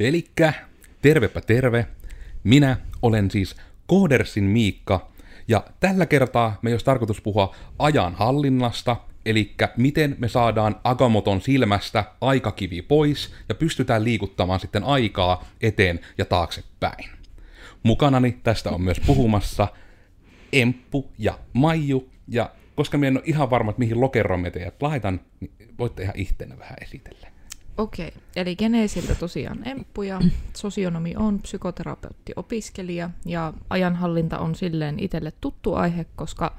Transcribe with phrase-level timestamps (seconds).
[0.00, 0.52] Elikkä,
[1.02, 1.86] tervepä terve.
[2.44, 3.56] Minä olen siis
[3.86, 5.10] Koodersin Miikka,
[5.48, 8.96] ja tällä kertaa me jos tarkoitus puhua ajan hallinnasta,
[9.26, 16.24] eli miten me saadaan Agamoton silmästä aikakivi pois ja pystytään liikuttamaan sitten aikaa eteen ja
[16.24, 17.10] taaksepäin.
[17.82, 19.68] Mukanani tästä on myös puhumassa
[20.52, 24.82] Emppu ja Maiju, ja koska me en ole ihan varma, että mihin lokeroon me teidät
[24.82, 27.35] laitan, niin voitte ihan ittenä vähän esitellä.
[27.78, 30.20] Okei, eli Geneesiltä tosiaan Emppu ja
[30.56, 36.56] sosionomi on psykoterapeutti opiskelija ja ajanhallinta on silleen itselle tuttu aihe, koska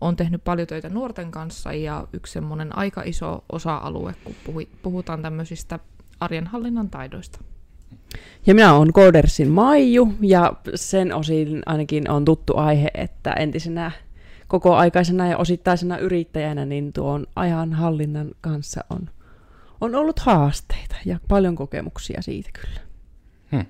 [0.00, 5.78] on tehnyt paljon töitä nuorten kanssa ja yksi semmoinen aika iso osa-alue, kun puhutaan tämmöisistä
[6.20, 7.38] arjenhallinnan taidoista.
[8.46, 13.90] Ja minä olen Koodersin Maiju ja sen osin ainakin on tuttu aihe, että entisenä
[14.48, 19.10] kokoaikaisena ja osittaisena yrittäjänä niin tuon ajanhallinnan kanssa on
[19.80, 22.80] on ollut haasteita ja paljon kokemuksia siitä kyllä.
[23.52, 23.66] Hmm.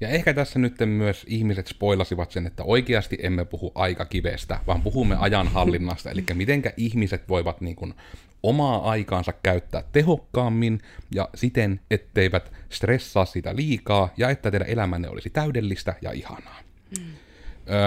[0.00, 5.16] Ja ehkä tässä nyt myös ihmiset spoilasivat sen, että oikeasti emme puhu aikakivestä, vaan puhumme
[5.18, 7.94] ajanhallinnasta, eli mitenkä ihmiset voivat niin kuin
[8.42, 10.80] omaa aikaansa käyttää tehokkaammin
[11.14, 16.60] ja siten, etteivät stressaa sitä liikaa ja että teidän elämänne olisi täydellistä ja ihanaa.
[16.98, 17.04] Mm.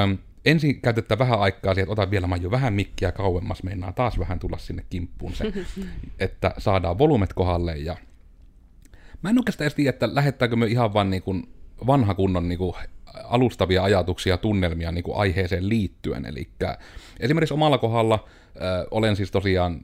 [0.03, 4.19] Öm, ensin käytetään vähän aikaa siihen, että ota vielä Maiju vähän mikkiä kauemmas, meinaa taas
[4.19, 5.53] vähän tulla sinne kimppuun se,
[6.19, 7.97] että saadaan volumet kohdalle ja
[9.21, 11.49] mä en oikeastaan edes tiedä, että lähettääkö me ihan vaan niin kuin
[11.87, 12.73] vanha kunnon niin kuin
[13.23, 16.25] alustavia ajatuksia ja tunnelmia niin kuin aiheeseen liittyen.
[16.25, 16.49] Eli
[17.19, 19.79] esimerkiksi omalla kohdalla äh, olen siis tosiaan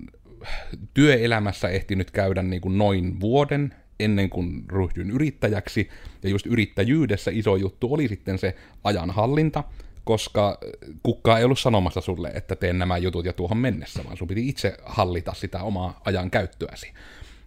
[0.94, 5.90] työelämässä ehtinyt käydä niin kuin noin vuoden ennen kuin ryhdyin yrittäjäksi,
[6.24, 9.64] ja just yrittäjyydessä iso juttu oli sitten se ajanhallinta,
[10.04, 10.58] koska
[11.04, 14.50] kukaan ei ollut sanomassa sulle, että teen nämä jutut ja tuohon mennessä, vaan sun piti
[14.50, 16.94] itse hallita sitä omaa ajan käyttöäsi.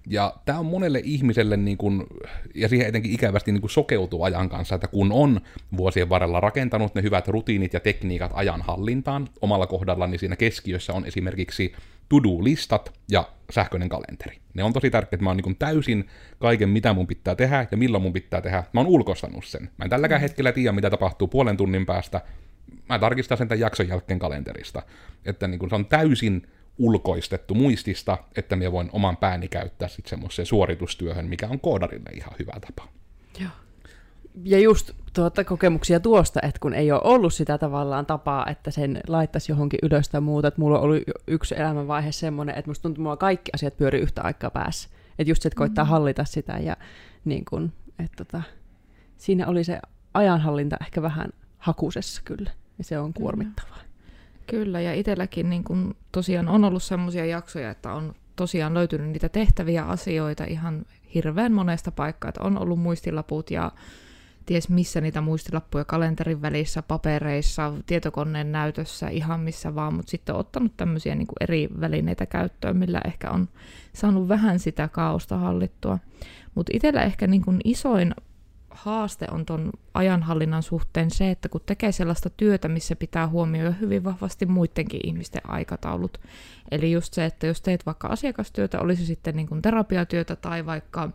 [0.08, 2.06] Ja tämä on monelle ihmiselle, niin kun,
[2.54, 5.40] ja siihen etenkin ikävästi niin sokeutuu ajan kanssa, että kun on
[5.76, 10.92] vuosien varrella rakentanut ne hyvät rutiinit ja tekniikat ajan hallintaan, omalla kohdalla niin siinä keskiössä
[10.92, 11.72] on esimerkiksi
[12.08, 14.38] to-do-listat ja sähköinen kalenteri.
[14.54, 18.02] Ne on tosi tärkeät, mä oon niin täysin kaiken, mitä mun pitää tehdä ja milloin
[18.02, 18.64] mun pitää tehdä.
[18.72, 19.62] Mä oon ulkoistanut sen.
[19.62, 22.20] Mä en tälläkään hetkellä tiedä, mitä tapahtuu puolen tunnin päästä,
[22.88, 24.82] mä tarkistan sen tämän jakson jälkeen kalenterista.
[25.24, 26.46] Että niin kuin se on täysin
[26.78, 32.32] ulkoistettu muistista, että mä voin oman pääni käyttää sitten semmoiseen suoritustyöhön, mikä on koodarille ihan
[32.38, 32.88] hyvä tapa.
[33.40, 33.50] Joo.
[34.44, 39.00] Ja just tuota, kokemuksia tuosta, että kun ei ole ollut sitä tavallaan tapaa, että sen
[39.08, 42.94] laittaisi johonkin ylös tai muuta, että mulla on ollut yksi elämänvaihe semmoinen, että musta tuntuu,
[42.94, 44.88] että mulla kaikki asiat pyörii yhtä aikaa päässä.
[45.18, 45.92] Että just se, että koittaa mm-hmm.
[45.92, 46.76] hallita sitä ja
[47.24, 47.72] niin kun,
[48.04, 48.42] että tota,
[49.16, 49.80] siinä oli se
[50.14, 53.78] ajanhallinta ehkä vähän hakusessa kyllä ja se on kuormittavaa.
[54.46, 59.28] Kyllä, ja itselläkin niin kun, tosiaan on ollut sellaisia jaksoja, että on tosiaan löytynyt niitä
[59.28, 63.72] tehtäviä asioita ihan hirveän monesta paikkaa, että on ollut muistilaput ja
[64.46, 70.40] ties missä niitä muistilappuja kalenterin välissä, papereissa, tietokoneen näytössä, ihan missä vaan, mutta sitten on
[70.40, 73.48] ottanut tämmöisiä niin kuin eri välineitä käyttöön, millä ehkä on
[73.92, 75.98] saanut vähän sitä kaosta hallittua.
[76.54, 78.14] Mutta itsellä ehkä niin kuin isoin
[78.76, 84.04] haaste on tuon ajanhallinnan suhteen se, että kun tekee sellaista työtä, missä pitää huomioida hyvin
[84.04, 86.20] vahvasti muidenkin ihmisten aikataulut.
[86.70, 91.10] Eli just se, että jos teet vaikka asiakastyötä, olisi sitten niin kuin terapiatyötä tai vaikka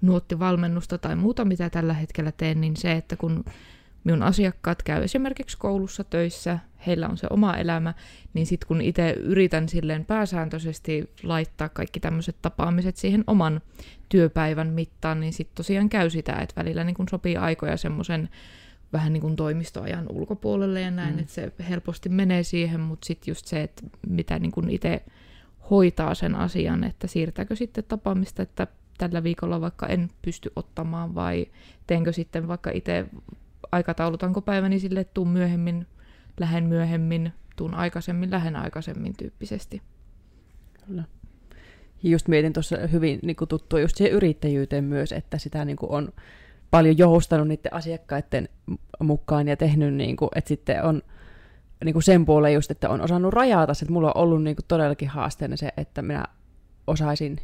[0.00, 3.44] nuottivalmennusta tai muuta, mitä tällä hetkellä teen, niin se, että kun
[4.04, 7.94] minun asiakkaat käy esimerkiksi koulussa töissä, heillä on se oma elämä,
[8.34, 13.60] niin sitten kun itse yritän silleen pääsääntöisesti laittaa kaikki tämmöiset tapaamiset siihen oman
[14.08, 18.28] työpäivän mittaan, niin sitten tosiaan käy sitä, että välillä niin kun sopii aikoja semmoisen
[18.92, 21.18] vähän niin kuin toimistoajan ulkopuolelle ja näin, mm.
[21.18, 25.02] että se helposti menee siihen, mutta sitten just se, että mitä niin kuin itse
[25.70, 28.66] hoitaa sen asian, että siirtääkö sitten tapaamista, että
[28.98, 31.46] tällä viikolla vaikka en pysty ottamaan vai
[31.86, 33.06] teenkö sitten vaikka itse
[33.72, 35.86] aikataulutanko päiväni sille, että tuun myöhemmin,
[36.40, 39.82] lähen myöhemmin, tuun aikaisemmin, lähen aikaisemmin tyyppisesti.
[40.86, 41.04] Kyllä.
[42.02, 46.08] Just mietin tuossa hyvin niin kuin tuttua just siihen yrittäjyyteen myös, että sitä niin on
[46.70, 48.48] paljon joustanut niiden asiakkaiden
[49.00, 51.02] mukaan ja tehnyt, niin kuin, että sitten on
[51.84, 54.66] niin kuin sen puoleen just, että on osannut rajata että mulla on ollut niin kuin
[54.68, 56.24] todellakin haasteena se, että minä
[56.86, 57.40] osaisin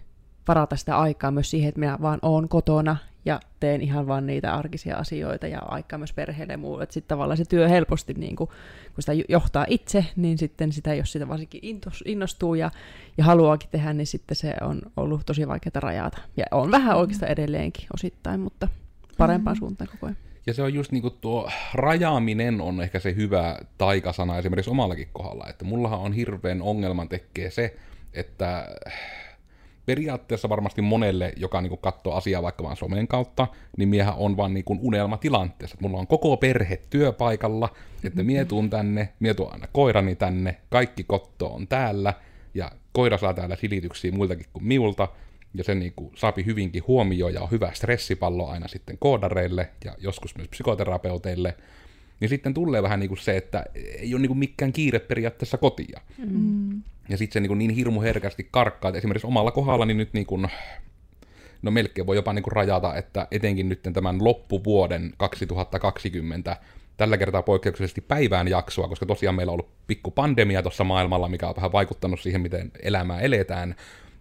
[0.49, 2.97] varata sitä aikaa myös siihen, että minä vaan oon kotona
[3.27, 6.81] ja teen ihan vaan niitä arkisia asioita ja aikaa myös perheelle ja muu.
[6.81, 8.49] Sitten tavallaan se työ helposti, niin kun,
[8.95, 11.61] kun sitä johtaa itse, niin sitten sitä, jos sitä varsinkin
[12.05, 12.71] innostuu ja,
[13.19, 16.19] ja haluaakin tehdä, niin sitten se on ollut tosi vaikeaa rajata.
[16.37, 18.69] Ja on vähän oikeastaan edelleenkin osittain, mutta
[19.19, 19.59] parempaan mm.
[19.59, 20.17] suuntaan koko ajan.
[20.47, 25.09] Ja se on just niin kuin tuo rajaaminen on ehkä se hyvä taikasana esimerkiksi omallakin
[25.13, 25.47] kohdalla.
[25.49, 27.77] Että mullahan on hirveän ongelman tekee se,
[28.15, 28.69] että
[29.87, 33.47] periaatteessa varmasti monelle, joka niin katsoo asiaa vaikka vaan somen kautta,
[33.79, 35.77] niin miehän on vaan niin unelmatilanteessa.
[35.81, 37.69] Mulla on koko perhe työpaikalla,
[38.05, 42.15] että mie tuun tänne, mie tuon aina koirani tänne, kaikki kotto on täällä,
[42.55, 45.09] ja koira saa täällä silityksiä muiltakin kuin miulta,
[45.55, 49.95] ja se niin kuin saapi hyvinkin huomioon ja on hyvä stressipallo aina sitten koodareille ja
[49.99, 51.55] joskus myös psykoterapeuteille,
[52.21, 55.59] niin sitten tulee vähän niin kuin se, että ei ole niin kuin mikään kiire periaatteessa
[55.59, 56.01] kotia.
[56.19, 56.83] Mm.
[57.09, 60.13] Ja sitten se niin, kuin niin hirmu herkästi karkkaa, että esimerkiksi omalla kohdalla niin nyt
[60.13, 60.49] niin kuin,
[61.63, 66.57] no melkein voi jopa niin kuin rajata, että etenkin nyt tämän loppuvuoden 2020
[66.97, 71.49] tällä kertaa poikkeuksellisesti päivään jaksoa, koska tosiaan meillä on ollut pikku pandemia tuossa maailmalla, mikä
[71.49, 73.75] on vähän vaikuttanut siihen, miten elämää eletään,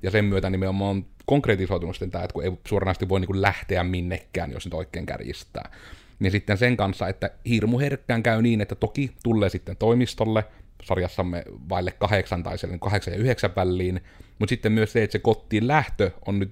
[0.04, 3.42] ja sen myötä nimenomaan on konkretisoitunut sitten tämä, että kun ei suoranaisesti voi niin kuin
[3.42, 5.72] lähteä minnekään, jos nyt oikein kärjistää.
[6.20, 10.46] Niin sitten sen kanssa, että hirmu herkkään käy niin, että toki tulee sitten toimistolle,
[10.84, 14.02] sarjassamme vaille kahdeksan tai siellä kahdeksan ja yhdeksän väliin,
[14.40, 16.52] mutta sitten myös se, että se kotiin lähtö on nyt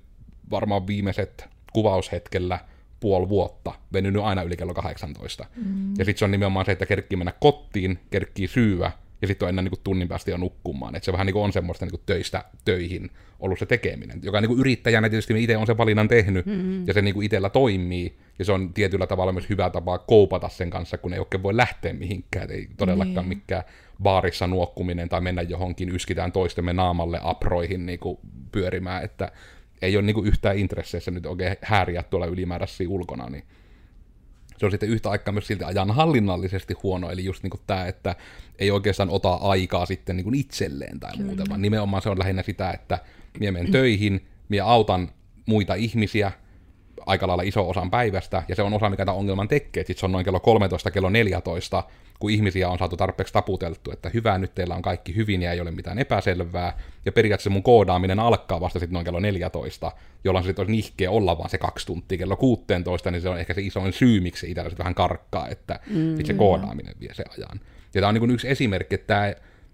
[0.52, 2.60] varmaan viimeiset kuvaushetkellä
[3.00, 5.46] puoli vuotta venynyt aina yli kello 18.
[5.56, 5.94] Mm.
[5.98, 8.92] Ja sitten se on nimenomaan se, että kerkkii mennä kotiin, kerkkii syyä,
[9.24, 10.96] ja sitten on enää niin tunnin päästä jo nukkumaan.
[10.96, 13.10] Et se vähän niin on semmoista niin töistä töihin
[13.40, 16.88] ollut se tekeminen, joka niin yrittäjänä tietysti itse on sen valinnan tehnyt, mm-hmm.
[16.88, 20.70] ja se niin itsellä toimii, ja se on tietyllä tavalla myös hyvä tapa koupata sen
[20.70, 23.38] kanssa, kun ei oikein voi lähteä mihinkään, ei todellakaan niin.
[23.38, 23.64] mikään
[24.04, 28.18] baarissa nuokkuminen tai mennä johonkin, yskitään toistemme naamalle aproihin niin kuin
[28.52, 29.32] pyörimään, että
[29.82, 33.44] ei ole niin kuin yhtään intresseissä nyt oikein häiriä tuolla ylimääräisiä ulkona, niin
[34.58, 38.16] se on sitten yhtä aikaa myös silti ajan hallinnallisesti huono, eli just niin tämä, että
[38.60, 41.26] ei oikeastaan ota aikaa sitten niin itselleen tai Kyllä.
[41.26, 43.00] muuta, vaan nimenomaan se on lähinnä sitä, että
[43.40, 45.10] minä menen töihin, minä autan
[45.46, 46.32] muita ihmisiä,
[47.06, 49.84] aika lailla iso osan päivästä, ja se on osa, mikä tämän ongelman tekee.
[49.84, 51.84] Sitten se on noin kello 13, kello 14,
[52.20, 55.62] kun ihmisiä on saatu tarpeeksi taputeltu, että hyvä, nyt teillä on kaikki hyvin ja ei
[55.62, 59.92] ole mitään epäselvää, ja periaatteessa mun koodaaminen alkaa vasta sitten noin kello 14,
[60.24, 63.40] jolloin se sitten olisi nihkeä olla vaan se kaksi tuntia kello 16, niin se on
[63.40, 67.14] ehkä se isoin syy, miksi se itsellä vähän karkkaa, että mm, sitten se koodaaminen vie
[67.14, 67.60] se ajan.
[67.94, 69.34] Ja tämä on niin yksi esimerkki, että tämä,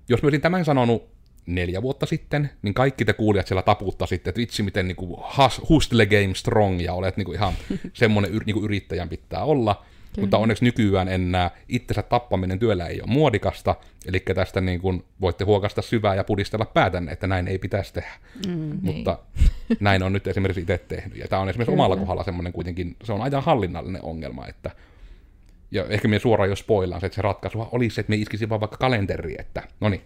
[0.09, 1.09] jos mä olisin tämän sanonut
[1.45, 5.23] neljä vuotta sitten, niin kaikki te kuulijat siellä taputtasitte, että vitsi miten niinku
[5.69, 7.53] hustle game strong ja olet niinku ihan
[7.93, 9.85] semmoinen niinku yrittäjän pitää olla.
[10.19, 10.25] Kyllä.
[10.25, 13.75] Mutta onneksi nykyään enää itsensä tappaminen työllä ei ole muodikasta,
[14.05, 18.11] eli tästä niin kuin voitte huokasta syvää ja pudistella päätänne, että näin ei pitäisi tehdä.
[18.47, 19.17] Mm, Mutta
[19.69, 19.77] niin.
[19.79, 21.17] näin on nyt esimerkiksi itse tehnyt.
[21.17, 21.83] Ja tämä on esimerkiksi Kyllä.
[21.83, 24.71] omalla kohdalla semmoinen kuitenkin, se on ajan hallinnallinen ongelma, että
[25.71, 28.49] ja ehkä me suoraan jo spoilaan se, että se ratkaisu olisi se, että me iskisi
[28.49, 30.01] vaan vaikka kalenteri, että no niin,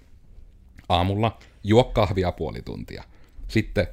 [0.89, 3.03] aamulla juo kahvia puoli tuntia.
[3.47, 3.87] Sitten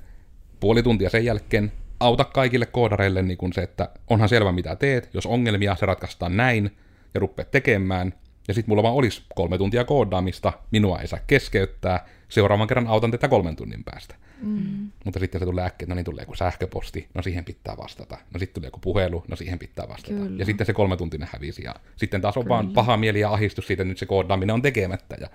[0.60, 5.10] puoli tuntia sen jälkeen auta kaikille koodareille niin kuin se, että onhan selvä mitä teet,
[5.14, 6.76] jos ongelmia se ratkaistaan näin
[7.14, 8.14] ja rupeat tekemään,
[8.48, 13.10] ja sitten mulla vaan olisi kolme tuntia koodaamista, minua ei saa keskeyttää, seuraavan kerran autan
[13.10, 14.14] tätä kolmen tunnin päästä.
[14.42, 14.90] Mm.
[15.04, 18.18] Mutta sitten se tulee äkkiä, no niin tulee joku sähköposti, no siihen pitää vastata.
[18.34, 20.14] No sitten tulee joku puhelu, no siihen pitää vastata.
[20.14, 20.38] Kyllä.
[20.38, 21.62] Ja sitten se kolme tuntinen hävisi.
[21.64, 22.54] Ja sitten taas on Kyllä.
[22.54, 25.16] vaan paha mieli ja ahdistus siitä, että nyt se koodaaminen on tekemättä.
[25.20, 25.28] Ja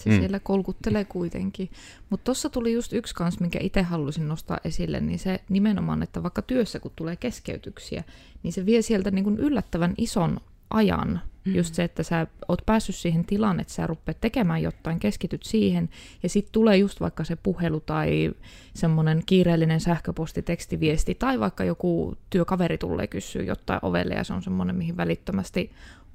[0.00, 0.18] se mm.
[0.18, 1.70] siellä kolkuttelee kuitenkin.
[2.10, 6.22] Mutta tuossa tuli just yksi kans, minkä itse halusin nostaa esille, niin se nimenomaan, että
[6.22, 8.04] vaikka työssä kun tulee keskeytyksiä,
[8.42, 11.20] niin se vie sieltä niin kuin yllättävän ison ajan.
[11.44, 11.54] Mm.
[11.54, 15.88] Just se, että sä oot päässyt siihen tilaan, että sä rupeat tekemään jotain, keskityt siihen,
[16.22, 18.32] ja sitten tulee just vaikka se puhelu tai
[18.74, 24.42] semmoinen kiireellinen sähköposti, tekstiviesti, tai vaikka joku työkaveri tulee kysyä jotain ovelle, ja se on
[24.42, 25.70] semmoinen, mihin välittömästi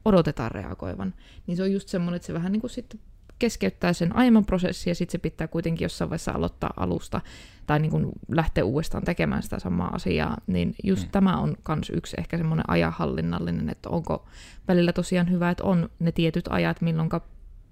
[0.05, 1.13] odotetaan reagoivan.
[1.47, 2.99] Niin se on just semmoinen, että se vähän niin kuin sitten
[3.39, 7.21] keskeyttää sen aiemman prosessin ja sitten se pitää kuitenkin jossain vaiheessa aloittaa alusta
[7.67, 11.09] tai niin kuin lähteä uudestaan tekemään sitä samaa asiaa, niin just mm.
[11.11, 14.25] tämä on myös yksi ehkä semmoinen ajanhallinnallinen, että onko
[14.67, 17.09] välillä tosiaan hyvä, että on ne tietyt ajat, milloin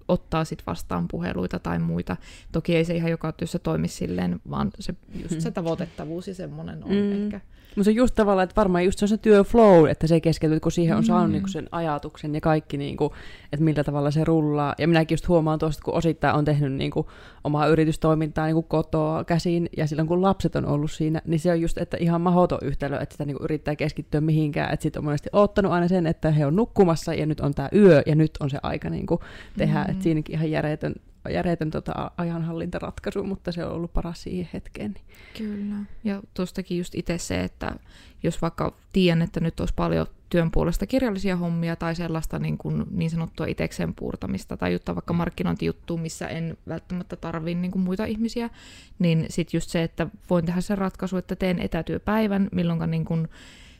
[0.08, 2.16] ottaa sit vastaan puheluita tai muita.
[2.52, 6.84] Toki ei se ihan joka työssä toimi silleen, vaan se, just se tavoitettavuus ja semmoinen
[6.84, 7.24] on mm.
[7.24, 7.40] ehkä
[7.76, 10.60] mutta se on just tavallaan, että varmaan just se on se työflow, että se keskeytyy,
[10.60, 11.32] kun siihen on saanut mm.
[11.32, 13.12] niinku sen ajatuksen ja kaikki, niinku,
[13.52, 14.74] että millä tavalla se rullaa.
[14.78, 17.10] Ja minäkin just huomaan tuosta, kun osittain on tehnyt niinku
[17.44, 21.60] omaa yritystoimintaa niinku kotoa käsin, ja silloin kun lapset on ollut siinä, niin se on
[21.60, 24.72] just, että ihan mahoton yhtälö, että sitä niinku yrittää keskittyä mihinkään.
[24.72, 27.68] Että sitten on monesti ottanut aina sen, että he on nukkumassa, ja nyt on tämä
[27.74, 29.20] yö, ja nyt on se aika niinku
[29.56, 29.84] tehdä.
[29.84, 29.90] Mm.
[29.90, 30.94] Että siinäkin ihan järjetön
[31.30, 34.92] järjetön tota, ajanhallintaratkaisu, mutta se on ollut paras siihen hetkeen.
[34.92, 35.04] Niin.
[35.38, 35.76] Kyllä.
[36.04, 37.76] Ja tuostakin just itse se, että
[38.22, 42.84] jos vaikka tiedän, että nyt olisi paljon työn puolesta kirjallisia hommia tai sellaista niin, kuin
[42.90, 48.50] niin sanottua itekseen puurtamista tai juttua vaikka markkinointijuttuun, missä en välttämättä tarvitse niin muita ihmisiä,
[48.98, 53.28] niin sitten just se, että voin tehdä sen ratkaisu, että teen etätyöpäivän, milloin niin kuin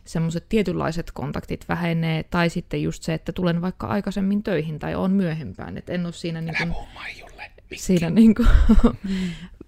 [0.04, 5.12] semmoiset tietynlaiset kontaktit vähenee, tai sitten just se, että tulen vaikka aikaisemmin töihin tai on
[5.12, 6.74] myöhempään, että en ole siinä, niin kuin,
[7.76, 8.48] siinä niin kuin,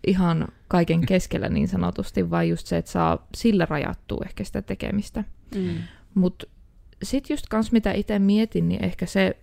[0.07, 5.25] ihan kaiken keskellä niin sanotusti, vaan just se, että saa sillä rajattua ehkä sitä tekemistä.
[5.55, 5.75] Mm.
[6.15, 6.47] Mutta
[7.03, 9.37] sitten just kans mitä itse mietin, niin ehkä se,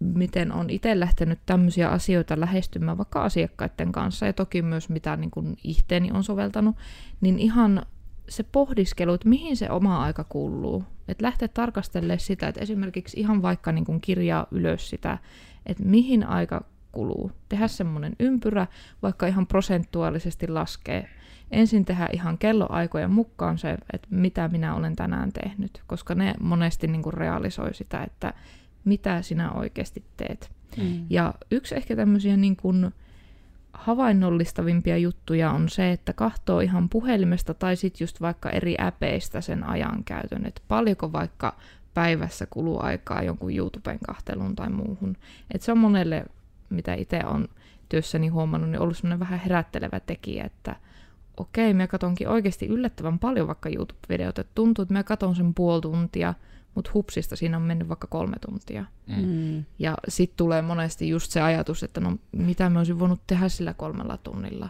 [0.00, 5.30] miten on itse lähtenyt tämmöisiä asioita lähestymään vaikka asiakkaiden kanssa, ja toki myös mitä niin
[5.30, 6.76] kun itteeni on soveltanut,
[7.20, 7.86] niin ihan
[8.28, 10.84] se pohdiskelu, että mihin se oma aika kuuluu.
[11.08, 15.18] Että lähteä tarkastelemaan sitä, että esimerkiksi ihan vaikka niin kun kirjaa ylös sitä,
[15.66, 17.32] että mihin aika kuluu.
[17.48, 18.66] Tehdä semmoinen ympyrä,
[19.02, 21.08] vaikka ihan prosentuaalisesti laskee.
[21.50, 26.86] Ensin tehdä ihan kelloaikojen mukaan se, että mitä minä olen tänään tehnyt, koska ne monesti
[26.86, 28.34] niin kuin realisoi sitä, että
[28.84, 30.50] mitä sinä oikeasti teet.
[30.76, 31.06] Mm.
[31.10, 32.92] Ja yksi ehkä tämmöisiä niin kuin
[33.74, 39.64] havainnollistavimpia juttuja on se, että katsoo ihan puhelimesta tai sitten just vaikka eri äpeistä sen
[39.64, 41.56] ajankäytön, että paljonko vaikka
[41.94, 45.16] päivässä kuluu aikaa jonkun YouTuben kahteluun tai muuhun.
[45.54, 46.24] Et se on monelle,
[46.70, 47.48] mitä itse on
[47.88, 50.76] työssäni huomannut, niin ollut semmoinen vähän herättelevä tekijä, että
[51.36, 54.44] okei, mä katonkin oikeasti yllättävän paljon vaikka YouTube-videoita.
[54.54, 56.34] Tuntuu, että mä katon sen puoli tuntia,
[56.74, 58.84] mutta hupsista siinä on mennyt vaikka kolme tuntia.
[59.06, 59.64] Mm.
[59.78, 63.74] Ja sitten tulee monesti just se ajatus, että no mitä mä olisin voinut tehdä sillä
[63.74, 64.68] kolmella tunnilla.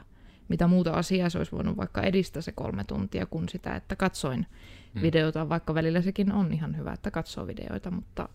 [0.48, 4.46] Mitä muuta asiaa se olisi voinut vaikka edistää se kolme tuntia kuin sitä, että katsoin
[4.94, 5.02] Mm.
[5.02, 8.28] videota, vaikka välillä sekin on ihan hyvä, että katsoo videoita, mutta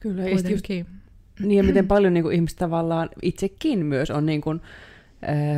[0.00, 0.86] Kyllä, sit just, kuitenkin.
[1.40, 4.60] niin ja miten paljon niin kuin, ihmiset tavallaan itsekin myös on niin kuin,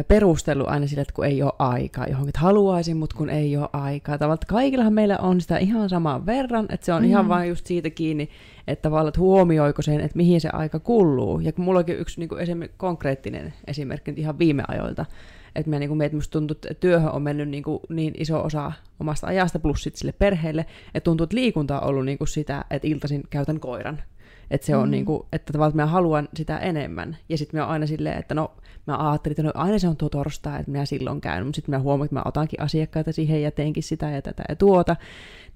[0.09, 3.69] perustellut aina sille, että kun ei ole aikaa johonkin, että haluaisin, mutta kun ei ole
[3.73, 4.19] aikaa.
[4.19, 7.09] Tavallaan, kaikillahan meillä on sitä ihan saman verran, että se on mm.
[7.09, 7.29] ihan Mm.
[7.29, 8.29] vain just siitä kiinni,
[8.67, 11.41] että tavallaan, että huomioiko sen, että mihin se aika kuuluu.
[11.41, 15.07] Ja kun mullakin yksi niin kuin esim- konkreettinen esimerkki ihan viime ajoilta,
[15.55, 18.45] että mä niin kuin mietin, musta tuntuu, että työhön on mennyt niin, kuin niin iso
[18.45, 22.29] osa omasta ajasta plus sit sille perheelle, että tuntuu, että liikunta on ollut niin kuin
[22.29, 24.03] sitä, että iltaisin käytän koiran.
[24.51, 24.91] Että se on Mm.
[24.91, 27.17] niinku, että tavallaan että mä haluan sitä enemmän.
[27.29, 28.51] Ja sitten mä oon aina silleen, että no
[28.87, 31.47] mä ajattelin, että no aina se on tuo torstai, että minä silloin käyn.
[31.47, 34.57] Mutta sitten mä huomaan, että mä otankin asiakkaita siihen ja teenkin sitä ja tätä ja
[34.57, 34.97] tuota.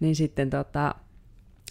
[0.00, 0.94] Niin sitten tota,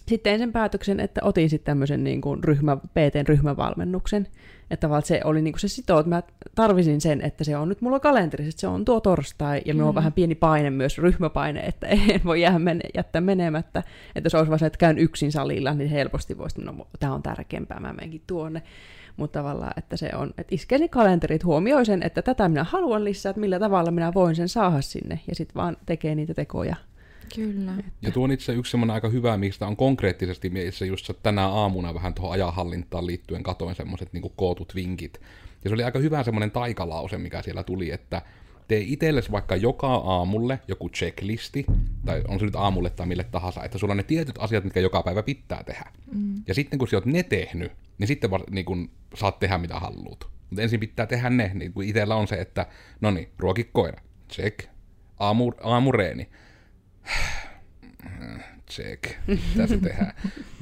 [0.08, 4.28] sitten sen päätöksen, että otin sitten tämmöisen niin kuin ryhmä, PT-ryhmävalmennuksen.
[4.70, 6.22] Että tavallaan se oli niin kuin se sitoo, että mä
[6.54, 9.88] tarvisin sen, että se on nyt mulla kalenterissa, että se on tuo torstai, ja minulla
[9.88, 13.82] on vähän pieni paine myös, ryhmäpaine, että en voi jäädä mene, jättää menemättä.
[14.14, 17.22] Että jos olisi vaan se, että käyn yksin salilla, niin helposti voisi, no tämä on
[17.22, 18.62] tärkeämpää, mä menenkin tuonne.
[19.16, 23.30] Mutta tavallaan, että se on, että iskeni kalenterit huomioi sen, että tätä minä haluan lisää,
[23.30, 26.76] että millä tavalla minä voin sen saada sinne, ja sitten vaan tekee niitä tekoja.
[27.34, 27.72] Kyllä.
[28.02, 31.94] Ja tuo on itse yksi semmoinen aika hyvä, mistä on konkreettisesti mielessä just tänä aamuna
[31.94, 35.20] vähän tuohon ajanhallintaan liittyen katoin semmoiset niin kootut vinkit.
[35.64, 38.22] Ja se oli aika hyvä semmoinen taikalause, mikä siellä tuli, että
[38.68, 41.64] tee itsellesi vaikka joka aamulle joku checklisti,
[42.04, 44.80] tai on se nyt aamulle tai mille tahansa, että sulla on ne tietyt asiat, mitkä
[44.80, 45.84] joka päivä pitää tehdä.
[46.14, 46.34] Mm.
[46.46, 49.80] Ja sitten kun sä oot ne tehnyt, niin sitten var, niin kun saat tehdä mitä
[49.80, 50.26] haluat.
[50.50, 52.66] Mutta ensin pitää tehdä ne, niin kuin itsellä on se, että
[53.00, 54.60] no niin, ruoki koira, check.
[55.18, 56.28] Aamu, aamureeni,
[58.70, 60.12] check, mitä se tehdään.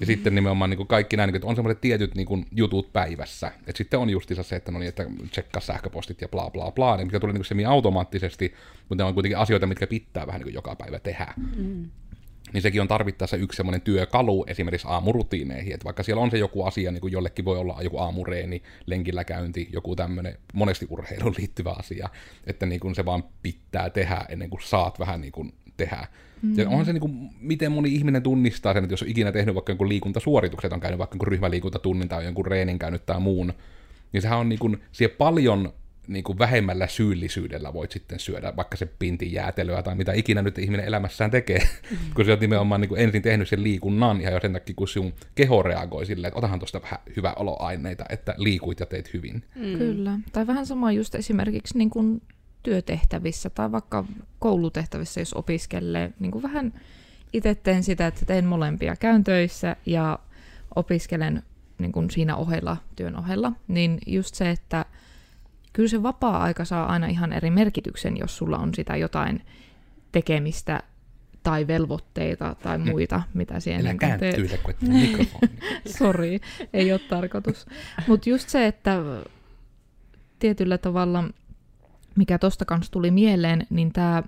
[0.00, 2.46] Ja sitten nimenomaan niin kuin kaikki nämä, niin kuin, että on semmoiset tietyt niin kuin,
[2.52, 3.52] jutut päivässä.
[3.66, 6.96] Että sitten on justiinsa se, että no niin, että tsekkaa sähköpostit ja bla bla bla,
[6.96, 8.54] niin mikä tulee niin semi automaattisesti,
[8.88, 11.34] mutta ne on kuitenkin asioita, mitkä pitää vähän niin kuin joka päivä tehdä.
[11.56, 11.90] Mm.
[12.52, 16.64] Niin sekin on tarvittaessa yksi semmoinen työkalu esimerkiksi aamurutiineihin, että vaikka siellä on se joku
[16.64, 21.70] asia, niin kuin jollekin voi olla joku aamureeni, lenkillä käynti, joku tämmöinen monesti urheiluun liittyvä
[21.78, 22.08] asia,
[22.46, 26.06] että niin kuin se vaan pitää tehdä ennen kuin saat vähän niin kuin tehdä.
[26.42, 26.58] Mm.
[26.58, 29.54] Ja on se niin kuin, miten moni ihminen tunnistaa sen, että jos on ikinä tehnyt
[29.54, 33.52] vaikka jonkun liikuntasuoritukset, on käynyt vaikka jonkun ryhmäliikuntatunnin tai jonkun reenin käynyt tai muun,
[34.12, 35.72] niin sehän on niin kuin, siellä paljon
[36.08, 40.58] niin kuin vähemmällä syyllisyydellä voit sitten syödä vaikka se pintin jäätelöä tai mitä ikinä nyt
[40.58, 41.58] ihminen elämässään tekee,
[41.90, 41.96] mm.
[42.14, 44.88] kun sä oot nimenomaan niin kuin ensin tehnyt sen liikunnan ihan jo sen takia, kun
[44.88, 49.42] sun keho reagoi silleen, että otahan tuosta vähän hyvää oloaineita, että liikuit ja teit hyvin.
[49.54, 49.78] Mm.
[49.78, 50.18] Kyllä.
[50.32, 52.22] Tai vähän sama just esimerkiksi niin kuin
[52.62, 54.04] työtehtävissä tai vaikka
[54.38, 56.12] koulutehtävissä, jos opiskelee.
[56.18, 56.80] Niin kuin vähän
[57.32, 58.96] itse teen sitä, että teen molempia.
[58.96, 60.18] Käyn töissä ja
[60.74, 61.42] opiskelen
[61.78, 63.52] niin kuin siinä ohella, työn ohella.
[63.68, 64.84] Niin just se, että
[65.72, 69.42] kyllä se vapaa-aika saa aina ihan eri merkityksen, jos sulla on sitä jotain
[70.12, 70.82] tekemistä
[71.42, 74.20] tai velvoitteita tai muita, mitä siihen Älä niin teet.
[74.20, 75.52] kääntyy, kun mikrofoni.
[75.98, 76.40] Sori,
[76.72, 77.66] ei ole tarkoitus.
[78.06, 79.00] Mutta just se, että
[80.38, 81.24] tietyllä tavalla,
[82.16, 84.22] mikä tosta kanssa tuli mieleen, niin tämä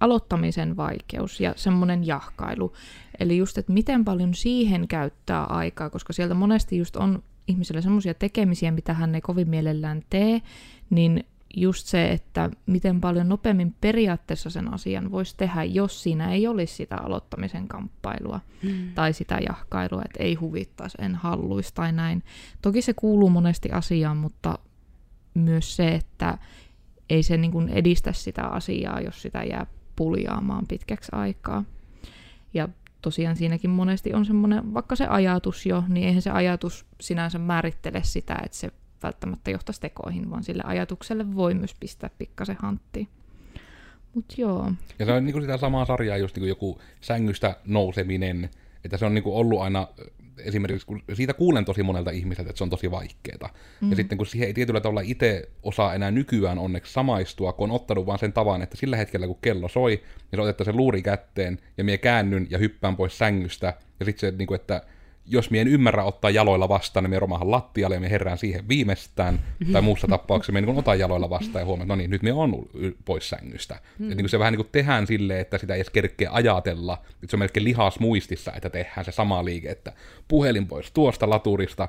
[0.00, 2.72] aloittamisen vaikeus ja semmoinen jahkailu.
[3.20, 8.14] Eli just, että miten paljon siihen käyttää aikaa, koska sieltä monesti just on ihmisellä semmoisia
[8.14, 10.42] tekemisiä, mitä hän ei kovin mielellään tee,
[10.90, 11.24] niin
[11.56, 16.74] just se, että miten paljon nopeammin periaatteessa sen asian voisi tehdä, jos siinä ei olisi
[16.74, 18.94] sitä aloittamisen kamppailua Mm.
[18.94, 22.22] tai sitä jahkailua, että ei huvittaisi, en halluisi tai näin.
[22.62, 24.58] Toki se kuuluu monesti asiaan, mutta
[25.34, 26.38] myös se, että
[27.10, 31.64] ei se niin kuin edistä sitä asiaa, jos sitä jää puljaamaan pitkäksi aikaa.
[32.54, 32.68] Ja
[33.02, 38.00] tosiaan siinäkin monesti on semmoinen, vaikka se ajatus jo, niin eihän se ajatus sinänsä määrittele
[38.02, 38.70] sitä, että se
[39.02, 43.08] välttämättä johtaisi tekoihin, vaan sille ajatukselle voi myös pistää pikkasen hanttiin.
[44.14, 44.72] Mut joo.
[44.98, 48.50] Ja se on niin kuin sitä samaa sarjaa, just niin kuin joku sängystä nouseminen,
[48.84, 49.88] että se on niin kuin ollut aina
[50.38, 53.54] esimerkiksi, kun siitä kuulen tosi monelta ihmiseltä, että se on tosi vaikeaa.
[53.80, 53.90] Mm.
[53.90, 57.76] Ja sitten kun siihen ei tietyllä tavalla itse osaa enää nykyään onneksi samaistua, kun on
[57.76, 61.02] ottanut vaan sen tavan, että sillä hetkellä kun kello soi, niin se otetta sen luuri
[61.02, 64.82] kätteen, ja mie käännyn ja hyppään pois sängystä, ja sitten se, niin kuin, että
[65.26, 68.68] jos mie en ymmärrä ottaa jaloilla vastaan, niin me romahan lattialle ja me herään siihen
[68.68, 69.40] viimeistään,
[69.72, 72.32] tai muussa tapauksessa me niin otan jaloilla vastaan ja huomaan, että no niin, nyt me
[72.32, 72.68] on
[73.04, 73.80] pois sängystä.
[73.98, 74.10] Mm.
[74.10, 77.26] Et niin se vähän niin kuin tehdään silleen, että sitä ei edes kerkeä ajatella, että
[77.26, 79.92] se on melkein lihas muistissa, että tehdään se sama liike, että
[80.28, 81.88] puhelin pois tuosta laturista,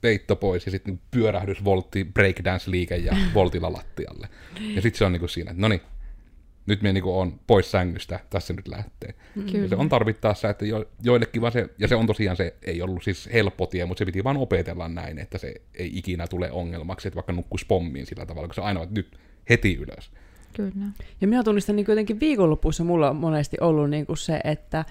[0.00, 4.28] peitto pois ja sitten pyörähdys, voltti, breakdance-liike ja voltilla lattialle.
[4.74, 5.80] Ja sitten se on niin kuin siinä, että no niin,
[6.66, 9.14] nyt minä niinku on pois sängystä, tässä nyt lähtee.
[9.34, 9.58] Kyllä.
[9.58, 12.82] Ja se on tarvittaessa, että jo, joillekin vaan se, ja se on tosiaan se, ei
[12.82, 16.50] ollut siis helppo tie, mutta se piti vaan opetella näin, että se ei ikinä tule
[16.50, 19.18] ongelmaksi, että vaikka nukkuisi pommiin sillä tavalla, kun se aina että nyt
[19.50, 20.10] heti ylös.
[20.52, 20.86] Kyllä.
[21.20, 24.84] Ja minä tunnistan niin jotenkin viikonlopussa mulla on monesti ollut niin kuin se, että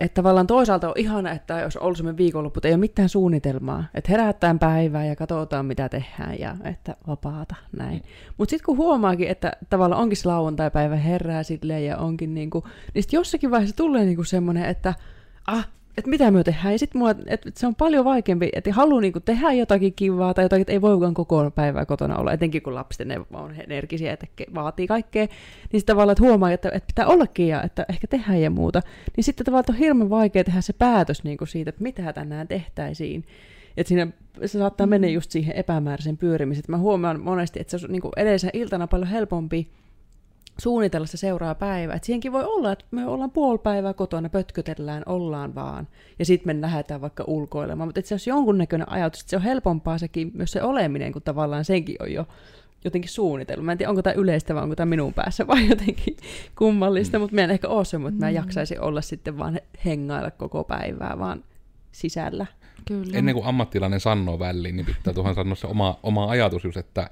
[0.00, 3.84] että tavallaan toisaalta on ihana, että jos ollut semmoinen viikonloppu, ei ole mitään suunnitelmaa.
[3.94, 8.02] Että herättään päivää ja katsotaan, mitä tehdään ja että vapaata, näin.
[8.38, 12.64] Mutta sitten kun huomaakin, että tavallaan onkin se lauantai-päivä herää silleen ja onkin niinku,
[12.94, 14.94] niin sitten jossakin vaiheessa tulee niinku semmoinen, että
[15.46, 15.68] ah,
[16.00, 16.72] että mitä me tehdään.
[16.72, 20.44] Ja sitten mulla, että se on paljon vaikeampi, että haluaa niinku tehdä jotakin kivaa tai
[20.44, 24.26] jotakin, että ei voikaan koko päivää kotona olla, etenkin kun lapset ne on energisiä, että
[24.54, 25.24] vaatii kaikkea.
[25.24, 28.82] Niin sitten tavallaan, että huomaa, että, että pitää ollakin ja että ehkä tehdään ja muuta.
[29.16, 32.48] Niin sitten tavallaan että on hirveän vaikea tehdä se päätös niinku siitä, että mitä tänään
[32.48, 33.24] tehtäisiin.
[33.76, 34.08] Että siinä
[34.46, 36.64] se saattaa mennä just siihen epämääräisen pyörimiseen.
[36.68, 39.70] Mä huomaan monesti, että se on niinku edellisen iltana paljon helpompi
[40.60, 41.94] suunnitella se seuraa päivä.
[41.94, 45.88] Et siihenkin voi olla, että me ollaan puoli päivää kotona, pötkötellään, ollaan vaan,
[46.18, 47.88] ja sitten me lähdetään vaikka ulkoilemaan.
[47.88, 51.64] Mutta se olisi jonkunnäköinen ajatus, että se on helpompaa sekin, myös se oleminen, kun tavallaan
[51.64, 52.26] senkin on jo
[52.84, 53.64] jotenkin suunnitellut.
[53.64, 56.16] Mä en tiedä, onko tämä yleistä vai onko tämä minun päässä vai jotenkin
[56.58, 57.20] kummallista, mm.
[57.20, 61.18] mutta mä en ehkä ole semmoinen, että mä jaksaisin olla sitten vaan hengailla koko päivää,
[61.18, 61.44] vaan
[61.92, 62.46] sisällä.
[62.88, 63.18] Kyllä.
[63.18, 67.10] Ennen kuin ammattilainen sanoo väliin, niin pitää tuohon sanoa se oma, oma ajatus just, että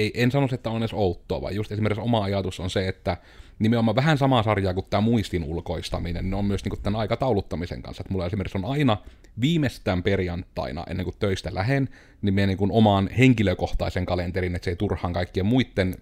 [0.00, 3.16] ei, en sano, että on edes outoa, vaan just esimerkiksi oma ajatus on se, että
[3.58, 8.00] nimenomaan vähän samaa sarjaa kuin tämä muistin ulkoistaminen, niin on myös niin tämän aikatauluttamisen kanssa.
[8.00, 8.96] Että mulla esimerkiksi on aina
[9.40, 11.88] viimeistään perjantaina, ennen kuin töistä lähen,
[12.22, 15.94] niin minä niin omaan henkilökohtaisen kalenterin, että se ei turhaan kaikkien muiden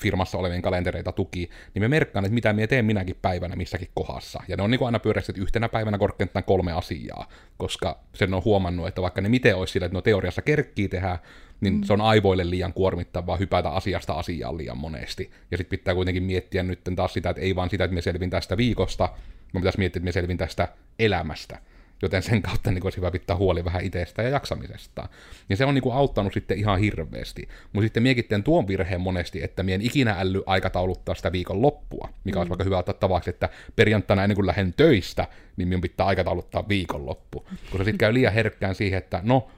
[0.00, 4.42] firmassa olevien kalentereita tuki, niin me merkkaan, että mitä minä teen minäkin päivänä missäkin kohdassa.
[4.48, 8.88] Ja ne on niin aina pyörässä, yhtenä päivänä korkeintaan kolme asiaa, koska sen on huomannut,
[8.88, 11.18] että vaikka ne miten olisi sillä, että no teoriassa kerkkii tehdä,
[11.62, 11.82] niin mm.
[11.82, 15.30] se on aivoille liian kuormittavaa hypätä asiasta asiaan liian monesti.
[15.50, 18.30] Ja sitten pitää kuitenkin miettiä nyt taas sitä, että ei vaan sitä, että me selvin
[18.30, 19.08] tästä viikosta,
[19.54, 21.58] vaan pitäisi miettiä, että me selvin tästä elämästä.
[22.02, 25.08] Joten sen kautta niin olisi hyvä pitää huoli vähän itsestä ja jaksamisesta.
[25.48, 27.48] Ja se on niin kuin, auttanut sitten ihan hirveästi.
[27.72, 32.36] Mutta sitten miekin tuon virheen monesti, että mien ikinä älly aikatauluttaa sitä viikon loppua, mikä
[32.36, 32.40] mm.
[32.40, 36.68] olisi vaikka hyvä ottaa tavaksi, että perjantaina ennen kuin lähden töistä, niin minun pitää aikatauluttaa
[36.68, 37.40] viikonloppu.
[37.40, 39.50] Koska sitten käy liian herkkään siihen, että no,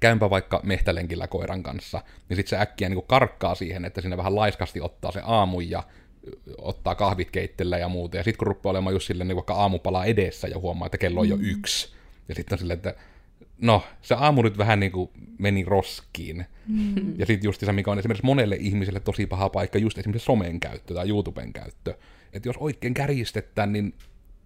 [0.00, 4.16] käympä vaikka mehtälenkillä koiran kanssa, niin sitten se äkkiä niin kuin karkkaa siihen, että sinne
[4.16, 5.82] vähän laiskasti ottaa se aamu ja
[6.58, 8.16] ottaa kahvit keittellä ja muuta.
[8.16, 11.20] Ja sitten kun rupeaa olemaan just silleen niin vaikka aamupala edessä ja huomaa, että kello
[11.20, 11.44] on jo mm.
[11.44, 11.94] yksi.
[12.28, 12.94] Ja sitten on silleen, että
[13.60, 16.46] no, se aamu nyt vähän niin kuin meni roskiin.
[16.66, 17.18] Mm.
[17.18, 20.60] Ja sitten just se, mikä on esimerkiksi monelle ihmiselle tosi paha paikka, just esimerkiksi somen
[20.60, 21.94] käyttö tai YouTuben käyttö.
[22.32, 23.94] Että jos oikein kärjistetään, niin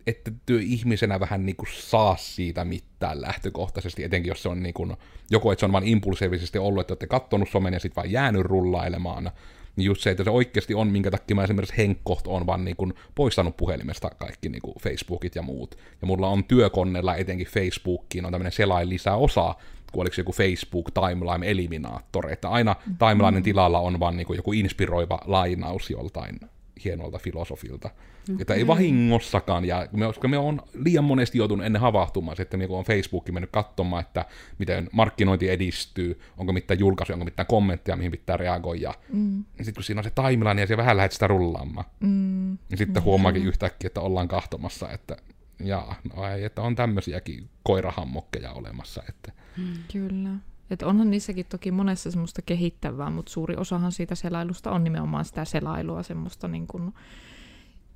[0.07, 4.75] että työ ihmisenä vähän niin kuin saa siitä mitään lähtökohtaisesti, etenkin jos se on niin
[4.75, 4.97] kuin,
[5.31, 8.43] joko että se on vain impulsiivisesti ollut, että olette kattonut somen ja sitten vaan jäänyt
[8.43, 9.31] rullailemaan,
[9.77, 12.77] niin just se, että se oikeasti on, minkä takia mä esimerkiksi henkkoht on vaan niin
[12.77, 15.75] kuin poistanut puhelimesta kaikki niin kuin Facebookit ja muut.
[16.01, 19.55] Ja mulla on työkoneella etenkin Facebookiin on tämmöinen selain lisäosa,
[19.93, 22.97] kun oliko se joku Facebook Timeline Eliminator, että aina mm-hmm.
[22.99, 26.41] timelinein tilalla on vaan niin kuin joku inspiroiva lainaus joltain
[26.85, 27.91] hienolta filosofilta.
[28.23, 28.37] Okay.
[28.41, 32.67] Että ei vahingossakaan, ja me, koska me on liian monesti joutunut ennen havahtumaan, että me
[32.69, 34.25] on Facebookin mennyt katsomaan, että
[34.59, 38.95] miten markkinointi edistyy, onko mitään julkaisuja, onko mitään kommentteja, mihin pitää reagoida.
[39.13, 39.45] Mm.
[39.57, 41.87] Sitten kun siinä on se timeline, ja se vähän lähdet sitä rullaamaan.
[42.01, 42.59] Mm.
[42.71, 45.17] Niin sitten huomaakin yhtäkkiä, että ollaan kahtomassa, että
[45.65, 49.03] jaa, no ei, että on tämmöisiäkin koirahammokkeja olemassa.
[49.09, 49.33] Että.
[49.57, 49.75] Mm.
[49.93, 50.31] Kyllä.
[50.71, 55.45] Et onhan niissäkin toki monessa semmoista kehittävää, mutta suuri osahan siitä selailusta on nimenomaan sitä
[55.45, 56.95] selailua, semmoista niin kuin,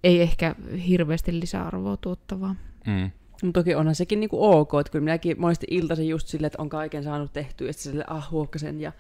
[0.05, 0.55] ei ehkä
[0.89, 2.57] hirveästi lisäarvoa tuottavaa.
[2.87, 3.11] Mm.
[3.43, 6.69] Mutta toki onhan sekin niinku ok, että kyllä minäkin monesti iltaisin just silleen, että on
[6.69, 8.93] kaiken saanut tehtyä, sitten sille ah, huokkasen ja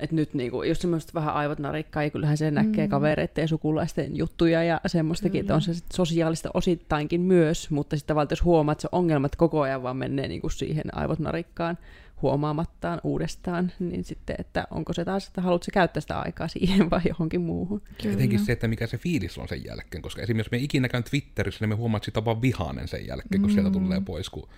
[0.00, 2.90] että nyt niinku, just semmoista vähän aivot narikkaa, ja kyllähän se näkee Mm.
[2.90, 8.08] kavereiden ja sukulaisten juttuja ja semmoistakin, että on se sit sosiaalista osittainkin myös, mutta sitten
[8.08, 11.78] tavallaan jos huomaat, että se ongelmat koko ajan vaan menee niinku siihen aivot narikkaan
[12.22, 17.00] huomaamattaan uudestaan, niin sitten, että onko se taas, että haluatko käyttää sitä aikaa siihen vai
[17.08, 17.82] johonkin muuhun.
[18.02, 18.14] Kyllä.
[18.14, 21.04] Etenkin se, että mikä se fiilis on sen jälkeen, koska esimerkiksi jos me ikinä käyn
[21.04, 24.30] Twitterissä, niin me huomaat, että sitä on vaan vihainen sen jälkeen, kun sieltä tulee pois,
[24.30, 24.48] kun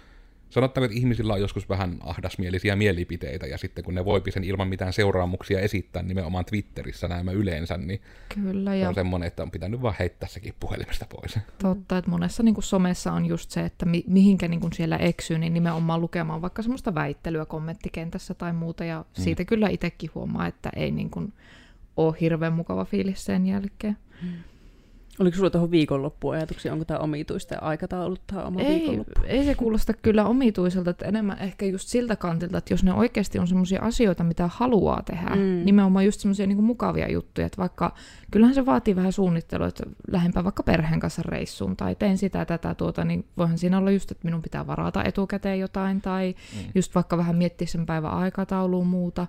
[0.52, 4.68] Sanottaako, että ihmisillä on joskus vähän ahdasmielisiä mielipiteitä, ja sitten kun ne voipi sen ilman
[4.68, 8.00] mitään seuraamuksia esittää nimenomaan Twitterissä näemme yleensä, niin
[8.34, 11.38] Kyllä, se ja on semmoinen, että on pitänyt vaan heittää sekin puhelimesta pois.
[11.62, 14.96] totta, että monessa niin kuin somessa on just se, että mi- mihinkä niin kuin siellä
[14.96, 19.22] eksyy, niin nimenomaan lukemaan vaikka semmoista väittelyä kommenttikentässä tai muuta, ja Mm.
[19.22, 21.32] siitä kyllä itsekin huomaa, että ei niin kuin
[21.96, 23.96] ole hirveän mukava fiilis sen jälkeen.
[25.20, 29.20] Oliko sulla tuohon viikonloppuun ajatuksia, onko tämä omituista aikatauluttaa oma Ei, viikonloppu?
[29.24, 33.38] ei se kuulosta kyllä omituiselta, että enemmän ehkä just siltä kantilta, että jos ne oikeasti
[33.38, 35.40] on semmoisia asioita, mitä haluaa tehdä, Mm.
[35.40, 35.64] mm.
[35.64, 37.94] nimenomaan just semmoisia niin mukavia juttuja, että vaikka
[38.30, 42.74] kyllähän se vaatii vähän suunnittelua, että lähdenpä vaikka perheen kanssa reissuun tai teen sitä tätä
[42.74, 46.70] tuota, niin voihan siinä olla just, että minun pitää varata etukäteen jotain tai Mm.
[46.74, 49.26] just vaikka vähän miettiä sen päivän aikatauluun muuta,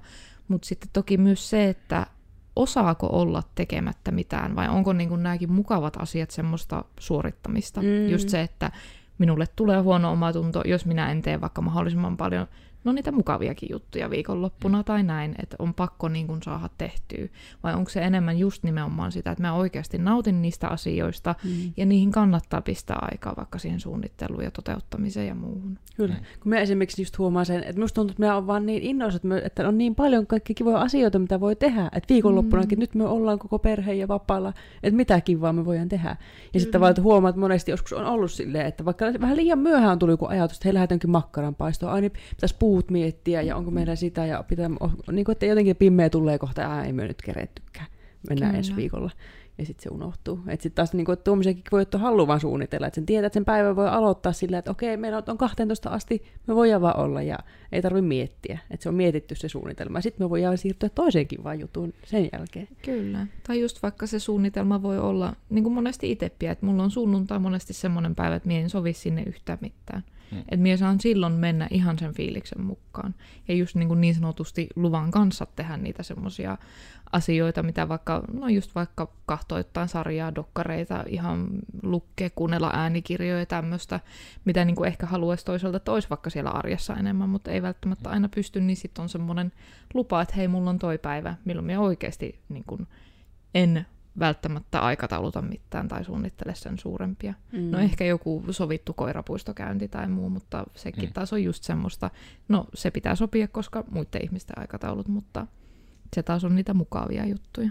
[0.48, 2.08] mutta sitten toki myös se, että
[2.56, 7.82] osaako olla tekemättä mitään vai onko niin kuin nämäkin mukavat asiat semmoista suorittamista.
[7.82, 8.10] Mm.
[8.10, 8.72] Just se, että
[9.18, 12.48] minulle tulee huono omatunto, jos minä en tee vaikka mahdollisimman paljon
[12.84, 14.84] no niitä mukaviakin juttuja viikonloppuna mm.
[14.84, 17.28] tai näin, että on pakko niin kuin saada tehtyä.
[17.64, 21.74] Vai onko se enemmän just nimenomaan sitä, että mä oikeasti nautin niistä asioista Mm.
[21.78, 25.80] ja niihin kannattaa pistää aikaa vaikka siihen suunnitteluun ja toteuttamiseen ja muuhun.
[25.96, 26.14] Kyllä.
[26.16, 26.22] Mm.
[26.40, 29.20] Kun mä esimerkiksi just huomaan sen, että musta tuntuu, että mä oon vaan niin innoissa,
[29.44, 31.90] että, on niin paljon kaikkia kivoja asioita, mitä voi tehdä.
[31.94, 32.80] Että viikonloppunakin Mm.
[32.80, 36.10] nyt me ollaan koko perhe ja vapaalla, että mitä kivaa me voidaan tehdä.
[36.10, 36.16] Ja
[36.52, 36.64] Kyllä.
[36.64, 40.00] sitten vaan, että huomaat, että monesti joskus on ollut silleen, että vaikka vähän liian myöhään
[40.00, 43.96] tuli joku ajatus, että hei lähdetänkin makkaranpaistoon, ai niin pitäisi puut miettiä ja onko meillä
[43.96, 44.70] sitä ja pitää,
[45.12, 47.88] niin kuin, että jotenkin pimeä tulee kohta, ää, ei me nyt kerettykään,
[48.30, 48.58] mennään Kyllä.
[48.58, 49.12] ensi viikolla.
[49.58, 50.40] Ja sitten se unohtuu.
[50.48, 52.88] Että sitten taas niin kuin, että tuommoisiakin voi, että haluaa vaan suunnitella.
[52.88, 56.24] Että sen tietää, että sen päivän voi aloittaa sillä, että okei, meillä on 12 asti,
[56.48, 57.40] me voidaan vaan olla ja
[57.72, 58.60] ei tarvitse miettiä.
[58.72, 60.02] Että se on mietitty se suunnitelma.
[60.02, 62.68] Sitten me voidaan siirtyä toiseenkin vaan jutuun sen jälkeen.
[62.86, 63.28] Kyllä.
[63.48, 67.40] Tai just vaikka se suunnitelma voi olla, niin kuin monesti itse että mulla on sunnuntai
[67.40, 70.04] monesti semmoinen päivä, että mie en sovi sinne yhtään mitään.
[70.34, 70.40] Mm.
[70.40, 70.44] Mm.
[70.50, 73.16] Että mie saan silloin mennä ihan sen fiiliksen mukaan.
[73.48, 76.58] Ja just niin, kuin niin sanotusti luvan kanssa tehdä niitä semmoisia
[77.12, 81.48] asioita, mitä vaikka, no just vaikka kahtoo jotain sarjaa, dokkareita, ihan
[81.84, 84.00] lukkee, kuunnella äänikirjoja ja tämmöistä,
[84.46, 88.30] mitä niin kuin ehkä haluaisi toiselta tois vaikka siellä arjessa enemmän, mutta ei välttämättä aina
[88.30, 89.52] pysty, niin sitten on semmoinen
[89.94, 92.88] lupa, että hei, mulla on toi päivä, milloin minä oikeasti niin kuin,
[93.56, 93.86] en
[94.20, 97.34] välttämättä aikatauluta mitään tai suunnittele sen suurempia.
[97.52, 97.72] Mm.
[97.72, 101.14] No ehkä joku sovittu koirapuistokäynti tai muu, mutta sekin Mm.
[101.14, 102.10] taas on just semmoista,
[102.48, 105.48] no se pitää sopia, koska muiden ihmisten aikataulut, mutta
[106.16, 107.70] se taas on niitä mukavia juttuja.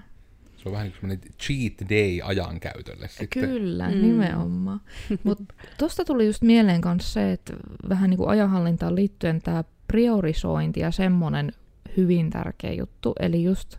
[0.56, 3.28] Se on vähän niin kuin semmoinen cheat day ajankäytölle sitten.
[3.48, 4.02] Kyllä, mm.
[4.02, 4.80] nimenomaan.
[5.24, 5.44] Mutta
[5.78, 7.52] tuosta tuli just mieleen kanssa se, että
[7.88, 11.52] vähän niin kuin ajanhallintaan liittyen tämä priorisointi ja semmoinen
[11.96, 13.12] hyvin tärkeä juttu.
[13.20, 13.76] Eli just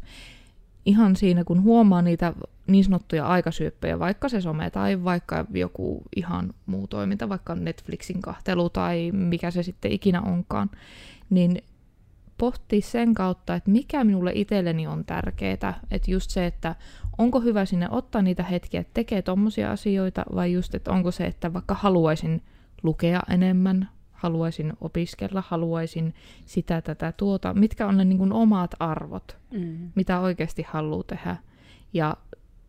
[0.85, 2.33] ihan siinä, kun huomaa niitä
[2.67, 8.69] niin sanottuja aikasyöppöjä, vaikka se some tai vaikka joku ihan muu toiminta, vaikka Netflixin kahtelu
[8.69, 10.69] tai mikä se sitten ikinä onkaan,
[11.29, 11.63] niin
[12.37, 15.79] pohtia sen kautta, että mikä minulle itselleni on tärkeää.
[15.91, 16.75] Että just se, että
[17.17, 21.25] onko hyvä sinne ottaa niitä hetkiä, että tekee tommosia asioita, vai just, että onko se,
[21.25, 22.41] että vaikka haluaisin
[22.83, 26.13] lukea enemmän, haluaisin opiskella, haluaisin
[26.45, 29.91] sitä, tätä, tuota, mitkä on ne niin kuin omat arvot, Mm.
[29.95, 31.37] mitä oikeasti haluaa tehdä.
[31.93, 32.17] Ja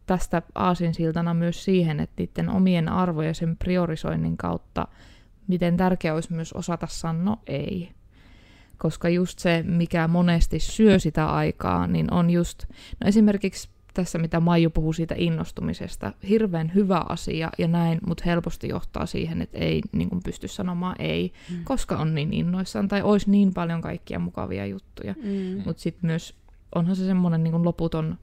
[0.07, 4.89] tästä aasinsiltana myös siihen, että niiden omien arvojen sen priorisoinnin kautta,
[5.47, 7.91] miten tärkeää olisi myös osata sanoa ei.
[8.79, 12.65] Koska just se, mikä monesti syö sitä aikaa, niin on just,
[13.01, 18.69] no esimerkiksi tässä, mitä Maiju puhuu siitä innostumisesta, hirveän hyvä asia ja näin, mutta helposti
[18.69, 21.65] johtaa siihen, että ei niin kuin pysty sanomaan ei, Mm.
[21.65, 25.15] koska on niin innoissaan tai olisi niin paljon kaikkia mukavia juttuja.
[25.23, 25.63] Mm.
[25.67, 26.35] Mutta sitten myös
[26.75, 28.19] onhan se semmoinen niin loputon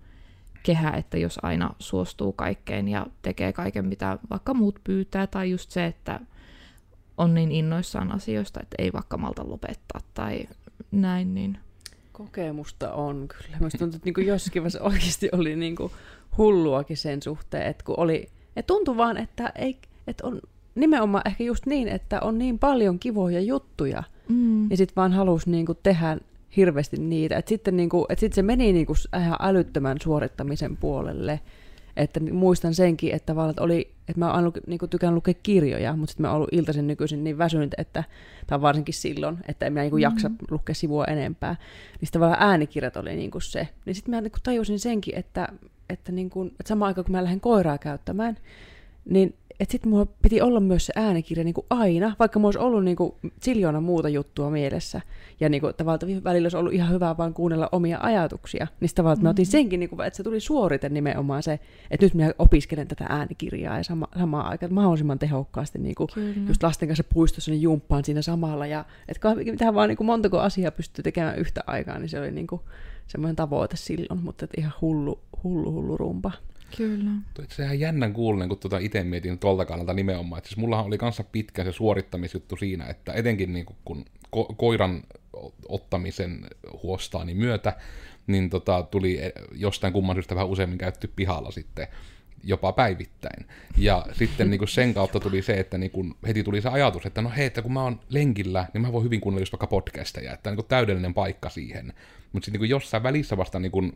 [0.64, 5.72] kehä, että jos aina suostuu kaikkeen ja tekee kaiken, mitä vaikka muut pyytää, tai just
[5.72, 6.20] se, että
[7.18, 10.48] on niin innoissaan asioista, että ei vaikka malta lopettaa tai
[10.92, 11.58] näin, niin
[12.12, 13.58] Kokemusta on kyllä.
[13.60, 15.92] Minusta tuntuu, että niin jossakin vaiheessa oikeasti oli niin kuin
[16.38, 20.42] hulluakin sen suhteen, että kun oli, että tuntui vaan, että, ei, että on
[20.76, 24.72] nimenomaan ehkä just niin, että on niin paljon kivoja juttuja, mm.
[24.72, 26.18] ja sitten vaan halusi niin kuin tehdä
[26.58, 27.38] hirveästi niitä.
[27.38, 31.40] Että sitten, niin kuin, että sitten se meni niin kuin ihan älyttömän suorittamisen puolelle.
[31.98, 35.96] Että muistan senkin, että, tavallaan, että, oli, että mä oon aina niin tykännyt lukea kirjoja,
[35.96, 38.04] mutta sitten mä oon ollut iltaisin nykyisin niin väsynyt, että,
[38.48, 40.48] tai varsinkin silloin, että en mä niin kuin jaksa mm-hmm.
[40.52, 41.52] lukea sivua enempää.
[41.52, 43.68] Niin sitten tavallaan äänikirjat oli niin kuin se.
[43.86, 45.48] Niin sitten mä niin kuin tajusin senkin, että,
[45.90, 48.38] että, niin kuin, että samaan aikaan kun mä lähden koiraa käyttämään,
[49.06, 52.60] niin että sitten mulla piti olla myös se äänikirja niin kuin aina, vaikka mulla olisi
[52.60, 55.02] ollut niin kuin siljoona muuta juttua mielessä.
[55.40, 58.68] Ja niin kuin, tavallaan välillä olisi ollut ihan hyvä vaan kuunnella omia ajatuksia.
[58.80, 59.52] Niin tavallaan, että mä otin mm-hmm.
[59.52, 61.60] senkin, niin kuin, että se tuli suorite nimenomaan se,
[61.92, 66.10] että nyt minä opiskelen tätä äänikirjaa ja sama, samaan aikaan mahdollisimman tehokkaasti niin kuin
[66.48, 68.68] just lasten kanssa puistossa niin jumppaan siinä samalla.
[68.68, 72.32] Ja että mitä vaan niin kuin montako asiaa pystyy tekemään yhtä aikaa, niin se oli
[72.32, 72.62] niin kuin
[73.08, 76.32] semmoinen tavoite silloin, mutta ihan hullu, hullu, hullu rumpa.
[76.78, 77.12] Kyllä.
[77.50, 80.38] Se ihan jännän kuullinen, kun tuota itse mietin tuolta kannalta nimenomaan.
[80.38, 84.06] Että siis mullahan oli kanssa pitkä se suorittamisjuttu siinä, että etenkin niin kun
[84.36, 85.04] ko- koiran
[85.70, 86.48] ottamisen
[86.84, 87.74] huostaani myötä,
[88.28, 89.20] niin tota, tuli
[89.56, 91.88] jostain kumman syystä vähän useammin käytty pihalla sitten
[92.44, 93.46] jopa päivittäin.
[93.78, 97.06] Ja sitten niin kuin sen kautta tuli se, että niin kuin heti tuli se ajatus,
[97.06, 99.68] että no hei, että kun mä oon lenkillä, niin mä voin hyvin kuunnella just vaikka
[99.68, 101.94] podcasteja, että niin kuin täydellinen paikka siihen.
[102.34, 103.94] Mutta sitten niin jossain välissä vasta niin kuin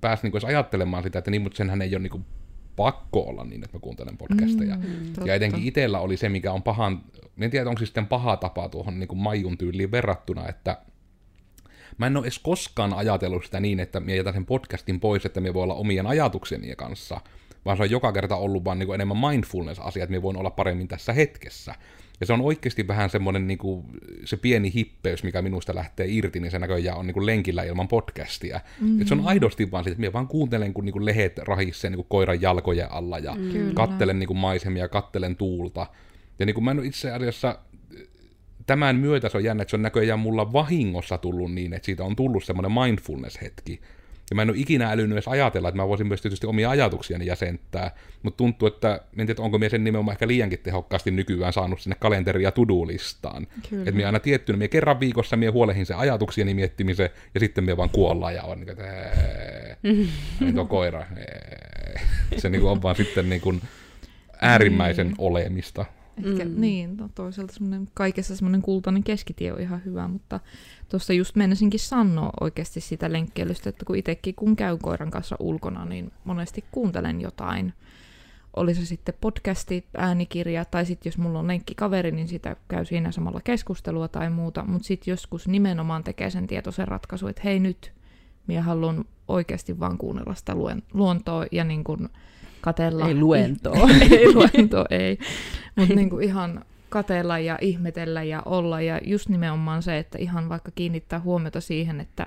[0.00, 2.24] pääsi niin ajattelemaan sitä, että niin, mutta senhän ei ole niin kuin
[2.76, 4.76] pakko olla niin, että mä kuuntelen podcasteja.
[4.76, 7.02] Mm, ja etenkin itsellä oli se, mikä on pahan,
[7.40, 10.82] en tiedä onko se sitten paha tapa tuohon niin kuin Maijun tyyliin verrattuna, että
[11.98, 15.40] mä en ole edes koskaan ajatellut sitä niin, että mä jätän sen podcastin pois, että
[15.40, 17.20] me voi olla omien ajatukseni kanssa,
[17.64, 20.50] vaan se on joka kerta ollut vaan niin kuin enemmän mindfulness-asia, että me voin olla
[20.50, 21.74] paremmin tässä hetkessä.
[22.20, 23.84] Ja se on oikeasti vähän semmoinen niin kuin,
[24.24, 27.88] se pieni hippeys, mikä minusta lähtee irti, niin se näköjään on niin kuin lenkillä ilman
[27.88, 28.60] podcastia.
[28.80, 29.00] Mm-hmm.
[29.00, 31.90] Et se on aidosti vaan siitä, että minä vaan kuuntelen, kun niin kuin lehet rahissee
[31.90, 33.74] niin kuin koiran jalkojen alla ja mm.
[33.74, 35.86] kattelen niin kuin maisemia, kattelen tuulta.
[36.38, 37.58] Ja niin kuin mä en itse asiassa
[38.66, 42.04] tämän myötä se on jännä, että se on näköjään mulla vahingossa tullut niin, että siitä
[42.04, 43.80] on tullut semmoinen mindfulness-hetki.
[44.30, 47.26] Ja mä en ole ikinä älynyt edes ajatella, että mä voisin myös tietysti omia ajatuksiani
[47.26, 47.90] jäsentää,
[48.22, 51.96] mutta tuntuu, että en tiedä, onko minä sen nimenomaan ehkä liiankin tehokkaasti nykyään saanut sinne
[52.00, 53.46] kalenteri- ja to-do-listaan.
[53.78, 57.76] Että minä aina tiettynä, minä kerran viikossa minä huolehin sen ajatuksieni miettimisen, ja sitten minä
[57.76, 61.06] vaan kuollaan ja on niin kuin, että tuo koira.
[62.36, 63.62] Se niin kuin on vaan sitten niin kuin
[64.40, 65.16] äärimmäisen niin.
[65.18, 65.84] olemista.
[66.24, 66.60] Ehkä, mm.
[66.60, 70.40] Niin, no toisaalta semmoinen, kaikessa semmoinen kultainen keskitie on ihan hyvä, mutta
[70.90, 75.84] tuossa just menisinkin sanoa oikeasti sitä lenkkeilystä, että kun itsekin kun käyn koiran kanssa ulkona,
[75.84, 77.72] niin monesti kuuntelen jotain.
[78.56, 83.12] Oli se sitten podcasti, äänikirja, tai sitten jos mulla on lenkkikaveri, niin sitä käy siinä
[83.12, 87.92] samalla keskustelua tai muuta, mutta sitten joskus nimenomaan tekee sen tietoisen ratkaisu, että hei nyt,
[88.46, 90.54] minä haluan oikeasti vaan kuunnella sitä
[90.92, 92.08] luontoa ja niin kuin
[92.60, 93.08] katella.
[93.08, 93.88] Ei luentoa.
[94.10, 95.18] ei luentoa, ei.
[95.76, 98.80] Mutta niinku ihan katella ja ihmetellä ja olla.
[98.80, 102.26] Ja just nimenomaan se, että ihan vaikka kiinnittää huomiota siihen, että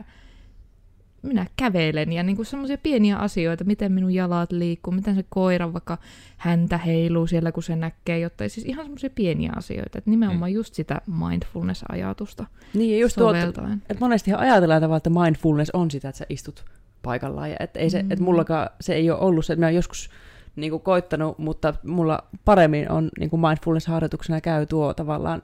[1.24, 5.98] minä kävelen ja niinku semmoisia pieniä asioita, miten minun jalat liikkuu, miten se koira vaikka
[6.38, 8.50] häntä heiluu siellä, kun se näkee jotain.
[8.50, 10.56] Siis ihan semmoisia pieniä asioita, että nimenomaan mm.
[10.56, 16.20] just sitä mindfulness-ajatusta Niin, just tuo, että monesti ajatellaan tavallaan, että mindfulness on sitä, että
[16.20, 16.66] sä istut
[17.02, 17.50] paikallaan.
[17.50, 18.12] Ja et ei se, mm.
[18.12, 20.10] et mullakaan se ei ole ollut se, että mä joskus
[20.56, 25.42] niin kuin koittanut, mutta mulla paremmin on niin kuin mindfulness-harjoituksena käy tuo tavallaan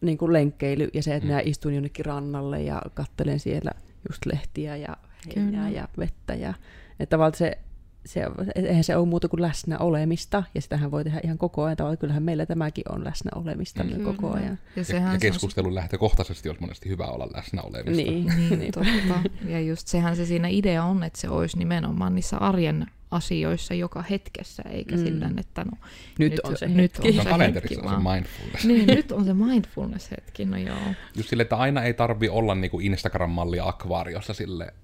[0.00, 1.34] niin kuin lenkkeily ja se, että mm.
[1.34, 3.70] mä istun jonnekin rannalle ja kattelen siellä
[4.08, 4.96] just lehtiä ja
[5.36, 6.34] heinää ja vettä.
[6.34, 6.54] Ja,
[7.00, 7.58] että tavallaan se
[8.06, 11.76] se, eihän se ole muuta kuin läsnä olemista, ja sitähän voi tehdä ihan koko ajan.
[11.76, 14.04] Tavallaan kyllähän meillä tämäkin on läsnä olemista mm.
[14.04, 14.58] koko ajan.
[14.76, 15.74] Ja, sehän ja keskustelun se...
[15.74, 18.12] lähtökohtaisesti olisi monesti hyvä olla läsnä olemista.
[18.12, 19.30] Niin, niin totta.
[19.48, 24.02] Ja just sehän se siinä idea on, että se olisi nimenomaan niissä arjen asioissa joka
[24.02, 25.04] hetkessä, eikä mm.
[25.04, 25.72] sillä, että no,
[26.18, 27.18] nyt, nyt on se nyt hetki.
[27.18, 28.64] On se kalenterissa on se mindfulness.
[28.64, 30.94] Niin, nyt on se mindfulness-hetki, no joo.
[31.16, 34.74] Just sille, että aina ei tarvi olla niinku Instagram-mallia akvaariossa sille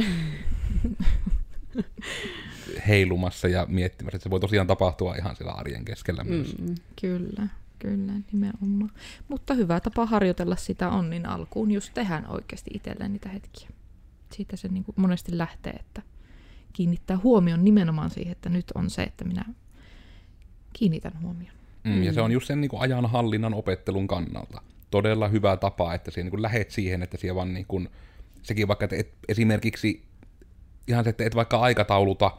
[2.88, 6.58] heilumassa ja miettimässä, että se voi tosiaan tapahtua ihan sillä arjen keskellä myös.
[6.58, 8.92] Mm, kyllä, kyllä, nimenomaan.
[9.28, 13.68] Mutta hyvä tapa harjoitella sitä on, niin alkuun just tehdään oikeasti itselleen niitä hetkiä.
[14.32, 16.02] Siitä se niin kuin monesti lähtee, että
[16.72, 19.44] kiinnittää huomion nimenomaan siihen, että nyt on se, että minä
[20.72, 21.54] kiinnitän huomion.
[21.84, 24.62] Mm, ja se on just sen niin kuin ajanhallinnan opettelun kannalta.
[24.90, 27.88] Todella hyvä tapa, että sinä niin lähet siihen, että siellä vaan niin kuin,
[28.42, 30.09] sekin vaikka, että et, esimerkiksi
[30.90, 32.30] ihan se, että et vaikka aikatauluta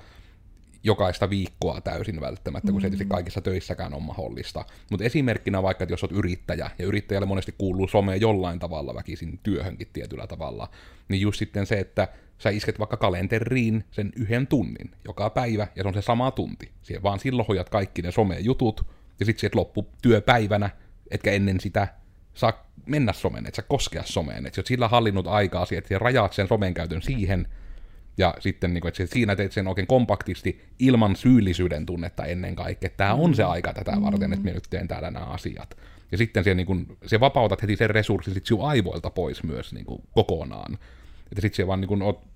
[0.84, 3.10] jokaista viikkoa täysin välttämättä, kun se tietysti mm.
[3.10, 4.66] kaikissa töissäkään on mahdollista.
[4.92, 9.40] Mutta esimerkkinä vaikka, että jos olet yrittäjä, ja yrittäjälle monesti kuuluu somea jollain tavalla väkisin
[9.44, 10.70] työhönkin tietyllä tavalla,
[11.10, 15.84] niin just sitten se, että sä isket vaikka kalenteriin sen yhden tunnin joka päivä, ja
[15.84, 16.72] se on se sama tunti.
[16.82, 18.86] Siihen vaan silloin hoidat kaikki ne some-jutut,
[19.20, 20.70] ja sitten sieltä loppu työpäivänä,
[21.12, 21.88] etkä ennen sitä
[22.34, 24.46] saa mennä someen, että sä koskea someen.
[24.46, 27.48] Että sä oot sillä hallinnut aikaa siihen, että rajaat sen somen käytön siihen,
[28.22, 32.90] Ja sitten, niin kuin, että siinä teet sen oikein kompaktisti ilman syyllisyyden tunnetta ennen kaikkea.
[32.98, 35.78] Tämä on se aika tätä varten, että minä nyt teen täällä nämä asiat.
[36.12, 39.74] Ja sitten se, niin kuin, se vapautat heti sen resurssin sit sinun aivoilta pois myös
[39.74, 40.74] niin kuin, kokonaan.
[41.32, 42.31] Että sitten se vaan niin kuin, oot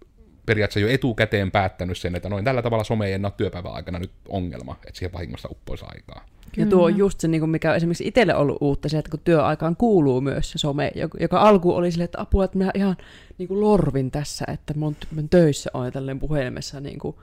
[0.45, 4.11] periaatteessa jo etukäteen päättänyt sen, että noin tällä tavalla some ei enää työpäivän aikana nyt
[4.27, 6.25] ongelma, että siihen vahingossa uppoisi aikaa.
[6.57, 9.19] Ja tuo on just se, niin mikä on esimerkiksi itselle ollut uutta, se, että kun
[9.23, 12.97] työaikaan kuuluu myös se some, joka, alku oli silleen, että apua, että minä ihan
[13.37, 17.15] niin kuin lorvin tässä, että mun, mun töissä on tälleen puhelimessa niin kuin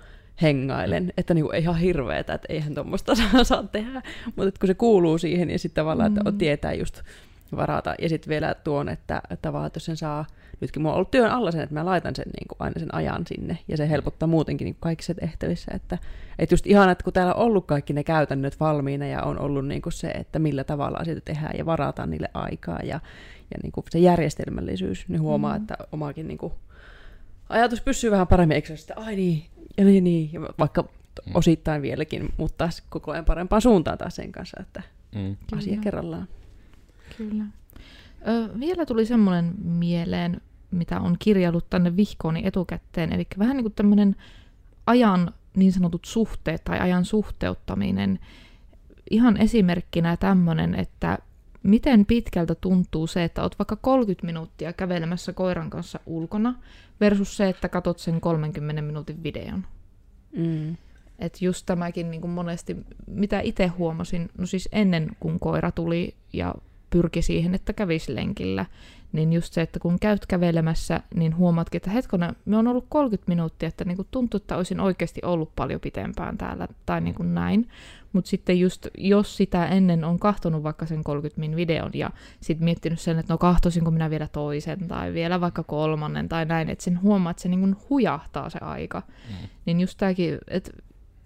[0.43, 4.03] hengailen, että niin kuin ihan hirveetä, että eihän tuommoista saa, saa tehdä,
[4.37, 7.03] mutta kun se kuuluu siihen, niin sitten tavallaan, että tietää just
[7.57, 7.95] varata.
[7.99, 10.25] Ja sitten vielä tuon, että tavallaan, että jos sen saa,
[10.62, 12.94] nytkin mulla on ollut työn alla sen, että mä laitan sen niin kuin aina sen
[12.94, 15.98] ajan sinne, ja se helpottaa muutenkin niin kaikissa tehtävissä, että,
[16.38, 19.66] että just ihan, että kun täällä on ollut kaikki ne käytännöt valmiina, ja on ollut
[19.66, 23.01] niin kuin se, että millä tavalla asioita tehdään, ja varataan niille aikaa, ja,
[23.51, 25.62] ja niin kuin se järjestelmällisyys, niin huomaa, mm.
[25.62, 26.53] että omakin niin kuin
[27.48, 29.44] ajatus pysyy vähän paremmin, eikö se että ai niin,
[29.79, 31.33] ja niin, niin, ja vaikka mm.
[31.35, 34.83] osittain vieläkin, mutta koko ajan parempaan suuntaan taas sen kanssa, että
[35.14, 35.37] mm.
[35.53, 35.83] asia Kyllä.
[35.83, 36.29] kerrallaan.
[37.16, 37.44] Kyllä.
[38.29, 40.40] Ö, vielä tuli semmoinen mieleen,
[40.73, 44.17] mitä on kirjaillut tänne vihkooni etukäteen, eli vähän niin kuin tämmöinen
[44.87, 48.19] ajan niin sanotut suhteet tai ajan suhteuttaminen.
[49.11, 51.19] Ihan esimerkkinä tämmöinen, että
[51.63, 56.55] miten pitkältä tuntuu se, että oot vaikka 30 minuuttia kävelemässä koiran kanssa ulkona
[57.01, 59.67] versus se, että katot sen 30 minuutin videon.
[60.37, 60.77] Mm.
[61.19, 66.15] Että just tämäkin niin kuin monesti, mitä itse huomasin, no siis ennen kuin koira tuli
[66.33, 66.55] ja
[66.91, 68.67] pyrki siihen, että kävisi lenkillä,
[69.12, 73.31] niin just se, että kun käyt kävelemässä, niin huomaatkin, että hetkona, me on ollut 30
[73.31, 77.35] minuuttia, että niin kuin tuntuu, että olisin oikeasti ollut paljon pitempään täällä, tai niin kuin
[77.35, 77.68] näin.
[78.12, 82.64] Mutta sitten just, jos sitä ennen on kahtonut vaikka sen 30 min videon, ja sitten
[82.64, 86.85] miettinyt sen, että no kahtoisinko minä vielä toisen, tai vielä vaikka kolmannen, tai näin, että
[86.85, 89.03] sen huomaa, että se niin kuin hujahtaa se aika.
[89.29, 89.48] Mm.
[89.66, 90.70] Niin just tämäkin, että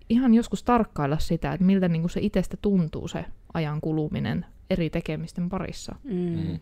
[0.08, 4.90] ihan joskus tarkkailla sitä, että miltä niin kuin se itsestä tuntuu se ajan kuluminen eri
[4.90, 5.96] tekemisten parissa.
[6.04, 6.14] Mm.
[6.14, 6.58] Mm.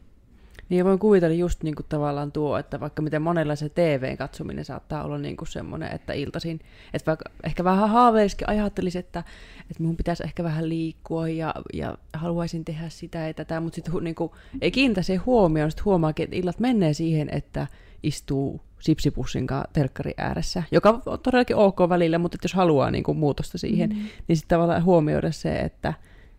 [0.68, 4.16] Niin ja voin kuvitella just niin kuin tavallaan tuo, että vaikka miten monella se TVn
[4.16, 6.60] katsominen saattaa olla niin kuin semmoinen, että iltaisin,
[6.94, 9.24] että vaikka ehkä vähän haaveisikin ajattelisi, että,
[9.70, 13.94] että mun pitäisi ehkä vähän liikkua ja, ja haluaisin tehdä sitä ja tätä, mutta sitten
[14.04, 17.66] niin kuin, ei kiinnitä se huomioon, sitten huomaakin, että illat menee siihen, että
[18.02, 23.18] istuu sipsipussin kanssa terkkari ääressä, joka on todellakin ok välillä, mutta jos haluaa niin kuin
[23.18, 23.96] muutosta siihen, mm.
[24.28, 25.94] niin sitten tavallaan huomioida se, että,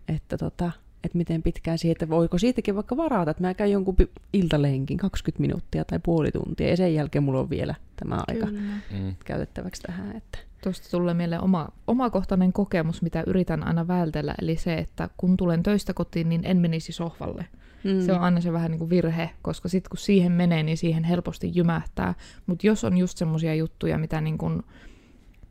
[0.07, 0.71] että tota,
[1.05, 3.95] että miten pitkään siihen, että voiko siitäkin vaikka varata, että mä käyn jonkun
[4.33, 9.15] iltalenkin 20 minuuttia tai puoli tuntia, ja sen jälkeen mulla on vielä tämä aika mm.
[9.25, 10.15] käytettäväksi tähän.
[10.15, 10.37] Että.
[10.63, 15.63] Tuosta tulee mieleen oma, omakohtainen kokemus, mitä yritän aina vältellä, eli se, että kun tulen
[15.63, 17.45] töistä kotiin, niin en menisi sohvalle.
[17.83, 18.01] Mm.
[18.01, 21.03] Se on aina se vähän niin kuin virhe, koska sitten kun siihen menee, niin siihen
[21.03, 22.13] helposti jymähtää.
[22.45, 24.63] Mutta jos on just semmoisia juttuja, mitä niin kuin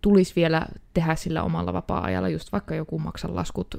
[0.00, 3.74] tulisi vielä tehdä sillä omalla vapaa-ajalla, just vaikka joku maksa laskut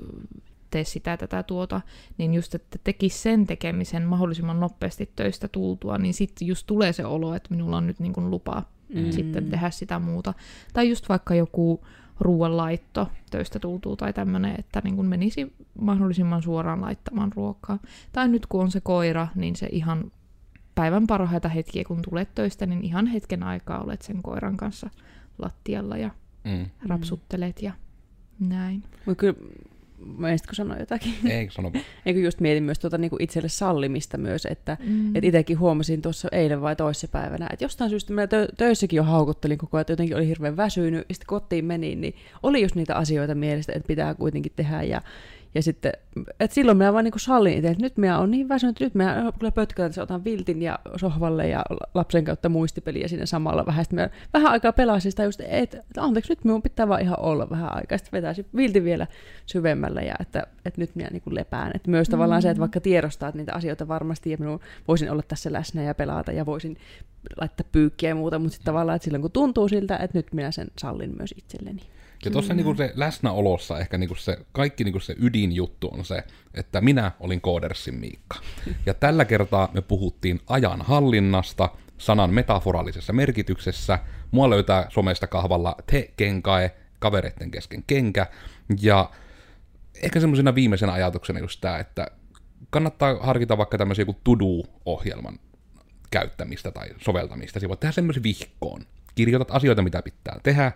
[0.75, 1.81] tee sitä, tätä, tuota,
[2.17, 7.05] niin just, että tekisi sen tekemisen mahdollisimman nopeasti töistä tultua, niin sitten just tulee se
[7.05, 8.63] olo, että minulla on nyt niin kuin lupa
[8.95, 9.11] mm.
[9.11, 10.33] sitten tehdä sitä muuta.
[10.73, 11.85] Tai just vaikka joku
[12.19, 17.79] ruoanlaitto töistä tultuu tai tämmöinen, että niin kuin menisi mahdollisimman suoraan laittamaan ruokaa.
[18.11, 20.11] Tai nyt kun on se koira, niin se ihan
[20.75, 24.89] päivän parhaita hetkiä, kun tulet töistä, niin ihan hetken aikaa olet sen koiran kanssa
[25.38, 26.09] lattialla ja
[26.43, 26.65] mm.
[26.88, 27.73] rapsuttelet ja
[28.39, 28.83] näin.
[29.17, 29.39] Kyllä
[30.17, 31.13] Meisitkö sanoa jotakin?
[31.29, 31.71] Ei sano.
[32.05, 35.15] Eikö just mietin myös tuota, niin kuin itselle sallimista myös, että mm.
[35.15, 39.58] et itsekin huomasin tuossa eilen vai toissapäivänä, että jostain syystä mä tö- töissäkin jo haukuttelin
[39.58, 42.95] koko ajan, että jotenkin oli hirveän väsynyt, ja sitten kotiin menin, niin oli just niitä
[42.95, 45.01] asioita mielestä, että pitää kuitenkin tehdä, ja
[45.55, 45.93] ja sitten,
[46.39, 49.33] että silloin minä vaan niin sallin itse, että nyt minä olen niin väsynyt, nyt minä
[49.39, 51.63] kyllä pötkän, että otan viltin ja sohvalle ja
[51.93, 53.85] lapsen kautta muistipeliä siinä samalla vähän.
[53.85, 57.75] Sitten vähän aikaa pelasin sitä just, että, anteeksi, nyt minun pitää vaan ihan olla vähän
[57.75, 57.97] aikaa.
[57.97, 59.07] Sitten vetäisin viltin vielä
[59.45, 61.71] syvemmällä ja että, että nyt minä niin lepään.
[61.75, 62.43] Että myös tavallaan mm.
[62.43, 65.95] se, että vaikka tiedostaa että niitä asioita varmasti ja minun voisin olla tässä läsnä ja
[65.95, 66.77] pelata ja voisin
[67.41, 70.51] laittaa pyykkiä ja muuta, mutta sitten tavallaan, että silloin kun tuntuu siltä, että nyt minä
[70.51, 71.81] sen sallin myös itselleni.
[72.25, 76.81] Ja tuossa niinku se läsnäolossa ehkä niinku se, kaikki niinku se ydinjuttu on se, että
[76.81, 78.38] minä olin Koodersin Miikka.
[78.85, 83.99] Ja tällä kertaa me puhuttiin ajan hallinnasta sanan metaforaalisessa merkityksessä.
[84.31, 88.27] Mua löytää somesta kahvalla te kenkae, kavereiden kesken kenkä.
[88.81, 89.10] Ja
[90.04, 92.08] ehkä semmoisena viimeisenä ajatuksena just tämä, että
[92.69, 95.39] kannattaa harkita vaikka tämmöisen joku to-do-ohjelman
[96.12, 97.60] käyttämistä tai soveltamista.
[97.60, 98.81] Siinä voit tehdä semmoisen vihkoon.
[99.15, 100.71] Kirjoitat asioita, mitä pitää tehdä,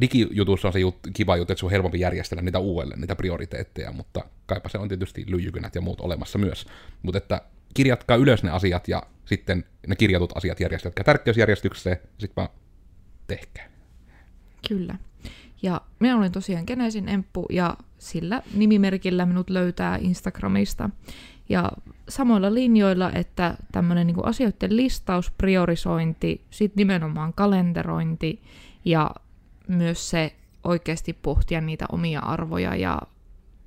[0.00, 3.92] digijutussa on se jut, kiva juttu, että se on helpompi järjestellä niitä uudelleen, niitä prioriteetteja,
[3.92, 6.66] mutta kaipa se on tietysti lyijykynät ja muut olemassa myös.
[7.02, 7.42] Mutta että
[7.74, 12.48] kirjatkaa ylös ne asiat ja sitten ne kirjatut asiat järjestetään tärkeysjärjestykseen, sitten vaan
[13.26, 13.68] tehkää.
[14.68, 14.94] Kyllä.
[15.62, 20.90] Ja minä olen tosiaan Genesin Emppu ja sillä nimimerkillä minut löytää Instagramista.
[21.48, 21.72] Ja
[22.08, 28.42] samoilla linjoilla, että tämmöinen niin asioiden listaus, priorisointi, sitten nimenomaan kalenterointi
[28.84, 29.10] ja
[29.68, 30.32] myös se
[30.64, 32.98] oikeasti pohtia niitä omia arvoja ja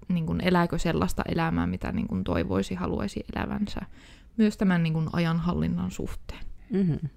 [0.08, 3.80] niin kuin elääkö sellaista elämää, mitä niin kuin toivoisi, haluaisi elävänsä.
[4.38, 6.40] Myös tämän niin kuin ajanhallinnan suhteen.
[6.70, 7.10] Mm-hmm.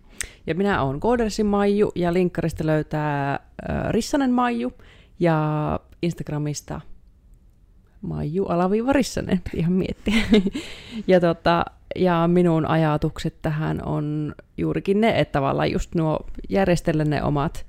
[0.46, 3.40] Ja minä olen Koodersin Maiju ja linkkarista löytää äh,
[3.90, 4.72] Rissanen Maiju
[5.20, 6.80] ja Instagramista
[8.00, 10.14] Maiju alaviiva Rissanen, ihan miettiä.
[11.06, 11.64] ja, tota,
[11.96, 17.66] ja minun ajatukset tähän on juurikin ne, että tavallaan just nuo järjestellä ne omat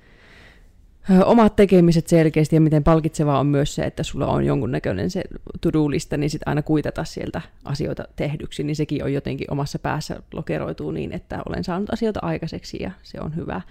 [1.26, 5.24] omat tekemiset selkeästi ja miten palkitsevaa on myös se, että sulla on jonkunnäköinen se
[5.62, 10.92] to-do-lista, niin sitten aina kuitata sieltä asioita tehdyksi, niin sekin on jotenkin omassa päässä lokeroituu
[10.92, 13.62] niin, että olen saanut asioita aikaiseksi ja se on hyvä.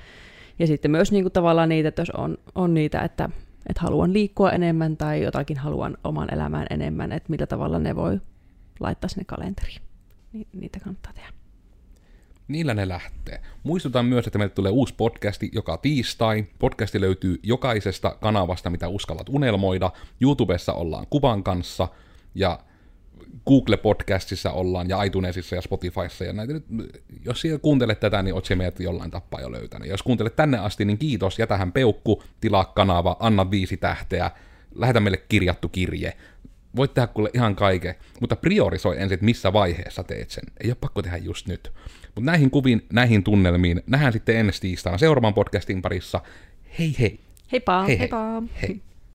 [0.59, 3.31] Ja sitten myös niin kuin tavallaan niitä, että jos on, on niitä, että,
[3.69, 8.21] että haluan liikkua enemmän tai jotakin haluan oman elämään enemmän, että millä tavalla ne voi
[8.81, 9.83] laittaa sinne kalenteriin.
[10.33, 11.44] Ni, niitä kannattaa tehdä
[12.49, 13.41] niillä ne lähtee.
[13.63, 16.47] Muistutan myös, että meille tulee uusi podcasti joka tiistai.
[16.59, 19.91] Podcasti löytyy jokaisesta kanavasta, mitä uskallat unelmoida.
[20.21, 21.89] YouTubessa ollaan kuvan kanssa
[22.35, 22.61] ja
[23.47, 26.25] Google Podcastissa ollaan ja iTunesissa ja Spotifyssa.
[26.25, 26.65] Ja näitä nyt,
[27.25, 29.89] jos siellä kuuntelet tätä, niin oot se meidät jollain tappaa jo löytänyt.
[29.89, 34.31] Jos kuuntelet tänne asti, niin kiitos, jätähän peukku, tilaa kanava, anna viisi tähteä,
[34.75, 36.17] lähetä meille kirjattu kirje.
[36.77, 40.45] Voit tehdä kuule ihan kaiken, mutta priorisoi ensin, missä vaiheessa teet sen.
[40.61, 41.73] Ei ole pakko tehdä just nyt.
[42.15, 46.21] Mutta näihin kuviin, näihin tunnelmiin nähdään sitten ensi tiistaina seuraavan podcastin parissa.
[46.79, 47.21] Hei hei!
[47.53, 47.83] Heippa!
[47.83, 47.99] Hei hei!
[47.99, 48.43] Heippa!
[48.63, 48.81] hei.